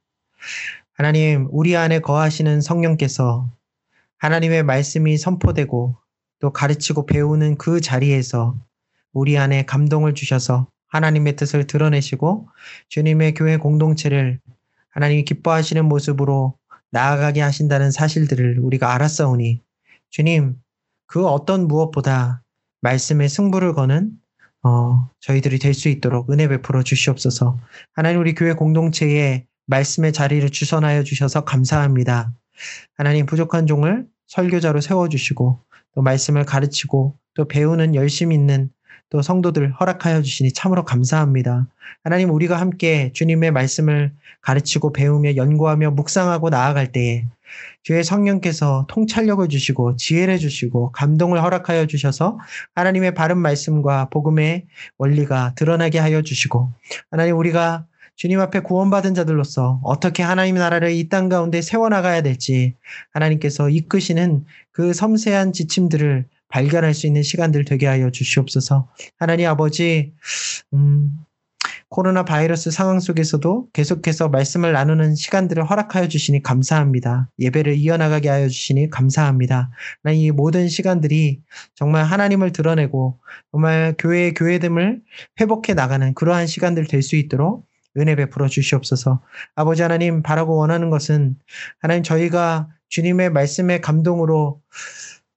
하나님, 0.95 1.49
우리 1.51 1.77
안에 1.77 1.99
거하시는 1.99 2.63
성령께서 2.63 3.51
하나님의 4.17 4.63
말씀이 4.63 5.19
선포되고 5.19 5.97
또 6.39 6.53
가르치고 6.53 7.05
배우는 7.05 7.59
그 7.59 7.83
자리에서 7.83 8.57
우리 9.13 9.37
안에 9.37 9.67
감동을 9.67 10.15
주셔서 10.15 10.69
하나님의 10.89 11.37
뜻을 11.37 11.67
드러내시고 11.67 12.49
주님의 12.89 13.35
교회 13.35 13.59
공동체를 13.59 14.41
하나님이 14.89 15.25
기뻐하시는 15.25 15.85
모습으로 15.85 16.57
나아가게 16.91 17.43
하신다는 17.43 17.91
사실들을 17.91 18.61
우리가 18.61 18.95
알았사오니 18.95 19.61
주님 20.09 20.57
그 21.07 21.27
어떤 21.27 21.69
무엇보다 21.69 22.44
말씀의 22.85 23.29
승부를 23.29 23.73
거는 23.73 24.13
어, 24.63 25.11
저희들이 25.21 25.59
될 25.59 25.75
수 25.75 25.89
있도록 25.89 26.31
은혜 26.31 26.49
베풀어 26.49 26.83
주시옵소서. 26.83 27.59
하나님 27.93 28.21
우리 28.21 28.35
교회 28.35 28.53
공동체에 28.53 29.47
말씀의 29.67 30.13
자리를 30.13 30.49
주선하여 30.51 31.03
주셔서 31.03 31.45
감사합니다. 31.45 32.33
하나님 32.97 33.27
부족한 33.27 33.67
종을 33.67 34.07
설교자로 34.29 34.81
세워주시고 34.81 35.61
또 35.95 36.03
말씀을 36.03 36.45
가르치고 36.45 37.17
또 37.35 37.49
배우는 37.49 37.95
열심 37.95 38.33
있는 38.33 38.71
또 39.15 39.23
성도들 39.23 39.71
허락하여 39.75 40.23
주시니 40.23 40.51
참으로 40.55 40.85
감사합니다. 40.85 41.69
하나님 42.03 42.31
우리가 42.31 42.59
함께 42.59 43.13
주님의 43.13 43.53
말씀을 43.53 44.11
가르치고 44.41 44.93
배우며 44.93 45.37
연구하며 45.37 45.93
묵상하고 45.93 46.51
나아갈 46.51 46.91
때에 46.91 47.25
주의 47.85 48.03
성령께서 48.03 48.87
통찰력을 48.89 49.49
주시고 49.49 49.95
지혜를 49.95 50.39
주시고 50.39 50.91
감동을 50.91 51.41
허락하여 51.45 51.87
주셔서 51.87 52.41
하나님의 52.75 53.15
바른 53.15 53.39
말씀과 53.39 54.09
복음의 54.11 54.67
원리가 54.99 55.53
드러나게 55.55 56.01
하여 56.01 56.23
주시고 56.23 56.73
하나님 57.13 57.39
우리가 57.39 57.87
주님 58.17 58.41
앞에 58.41 58.61
구원받은 58.61 59.15
자들로서 59.15 59.79
어떻게 59.85 60.25
하나님 60.25 60.57
나라를 60.57 60.91
이 60.91 61.09
땅 61.09 61.29
가운데 61.29 61.63
세워나가야 61.63 62.23
될지 62.23 62.75
하나님께서 63.13 63.69
이끄시는 63.71 64.45
그 64.73 64.93
섬세한 64.93 65.53
지침들을 65.53 66.27
발견할 66.49 66.95
수 66.95 67.07
있는 67.07 67.23
시간들 67.23 67.65
되게 67.65 67.87
하여 67.87 68.11
주시옵소서. 68.11 68.89
하나님 69.19 69.49
아버지, 69.49 70.13
음, 70.73 71.19
코로나 71.89 72.25
바이러스 72.25 72.71
상황 72.73 72.99
속에서도 72.99 73.69
계속해서 73.73 74.29
말씀을 74.29 74.73
나누는 74.73 75.15
시간들을 75.15 75.65
허락하여 75.65 76.09
주시니 76.09 76.43
감사합니다. 76.43 77.31
예배를 77.39 77.77
이어나가게 77.77 78.29
하여 78.29 78.49
주시니 78.49 78.91
감사합니다. 78.91 79.71
이 80.13 80.31
모든 80.33 80.69
시간들이 80.69 81.41
정말 81.77 82.05
하나님을 82.05 82.53
드러내고 82.53 83.21
정말 83.53 83.95
교회의 83.99 84.35
교회됨을 84.35 85.03
회복해 85.41 85.75
나가는 85.75 86.15
그러한 86.15 86.47
시간들 86.49 86.87
될 86.89 87.03
수 87.03 87.17
있도록 87.17 87.67
은혜 87.97 88.17
베풀어 88.17 88.49
주시옵소서. 88.49 89.23
아버지 89.55 89.83
하나님 89.83 90.23
바라고 90.23 90.57
원하는 90.57 90.91
것은 90.91 91.37
하나님 91.79 92.03
저희가 92.03 92.69
주님의 92.89 93.31
말씀의 93.31 93.81
감동으로 93.81 94.61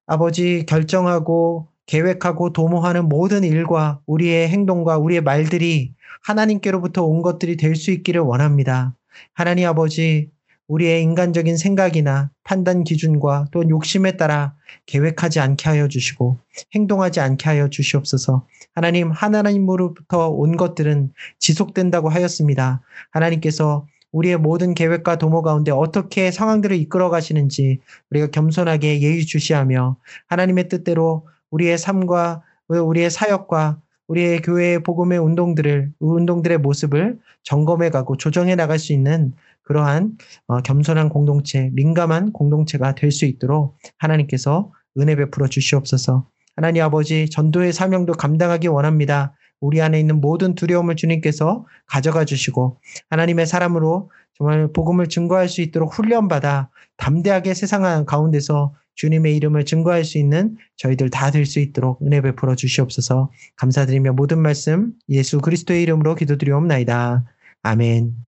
아버지 0.08 0.66
결정하고 0.66 1.68
계획하고 1.86 2.54
도모하는 2.54 3.08
모든 3.08 3.44
일과 3.44 4.00
우리의 4.06 4.50
행동과 4.50 4.98
우리의 4.98 5.22
말들이 5.22 5.94
하나님께로부터 6.24 7.04
온 7.04 7.22
것들이 7.22 7.58
될 7.58 7.76
수 7.76 7.92
있기를 7.92 8.22
원합니다. 8.22 8.96
하나님 9.34 9.68
아버지, 9.68 10.30
우리의 10.68 11.02
인간적인 11.04 11.56
생각이나 11.58 12.30
판단 12.44 12.84
기준과 12.84 13.48
또 13.52 13.68
욕심에 13.70 14.18
따라 14.18 14.54
계획하지 14.86 15.40
않게 15.40 15.70
하여 15.70 15.88
주시고 15.88 16.38
행동하지 16.76 17.20
않게 17.22 17.50
하여 17.50 17.70
주시옵소서. 17.70 18.46
하나님, 18.74 19.12
하나님으로부터 19.12 20.30
온 20.30 20.58
것들은 20.58 21.14
지속된다고 21.40 22.10
하였습니다. 22.10 22.82
하나님께서 23.12 23.86
우리의 24.12 24.38
모든 24.38 24.74
계획과 24.74 25.18
도모 25.18 25.42
가운데 25.42 25.72
어떻게 25.72 26.32
상황들을 26.32 26.76
이끌어 26.78 27.10
가시는지 27.10 27.80
우리가 28.10 28.28
겸손하게 28.28 29.02
예의주시하며 29.02 29.98
하나님의 30.28 30.70
뜻대로 30.70 31.28
우리의 31.52 31.78
삶과 31.78 32.44
우리의 32.68 33.10
사역과 33.10 33.80
우리의 34.08 34.42
교회의 34.42 34.84
복음의 34.84 35.20
운동들을 35.20 35.92
운동들의 36.00 36.58
모습을 36.60 37.20
점검해 37.44 37.90
가고 37.90 38.18
조정해 38.18 38.56
나갈 38.56 38.80
수 38.80 38.94
있는 38.94 39.34
그러한 39.64 40.18
어, 40.48 40.62
겸손한 40.62 41.10
공동체, 41.10 41.70
민감한 41.74 42.32
공동체가 42.32 42.96
될 42.96 43.12
수 43.12 43.26
있도록 43.26 43.78
하나님께서 43.98 44.72
은혜 44.98 45.16
베풀어 45.16 45.48
주시옵소서. 45.48 46.28
하나님 46.56 46.84
아버지 46.84 47.30
전도의 47.30 47.74
사명도 47.74 48.14
감당하기 48.14 48.68
원합니다. 48.68 49.36
우리 49.60 49.82
안에 49.82 50.00
있는 50.00 50.22
모든 50.22 50.56
두려움을 50.56 50.96
주님께서 50.96 51.66
가져가 51.88 52.26
주시고 52.26 52.80
하나님의 53.10 53.48
사람으로 53.48 54.12
정말 54.38 54.72
복음을 54.72 55.08
증거할 55.08 55.50
수 55.50 55.62
있도록 55.62 55.94
훈련받아 55.98 56.70
담대하게 56.98 57.54
세상 57.54 58.06
가운데서 58.06 58.74
주님의 58.96 59.36
이름을 59.36 59.66
증거할 59.66 60.04
수 60.04 60.18
있는 60.18 60.58
저희들 60.76 61.10
다 61.10 61.32
될 61.32 61.46
수 61.46 61.60
있도록 61.60 62.02
은혜 62.02 62.22
베풀어 62.22 62.56
주시옵소서 62.56 63.32
감사드리며 63.56 64.14
모든 64.14 64.40
말씀 64.42 64.94
예수 65.10 65.40
그리스도의 65.40 65.84
이름으로 65.84 66.16
기도드리옵나이다. 66.16 67.26
아멘. 67.64 68.27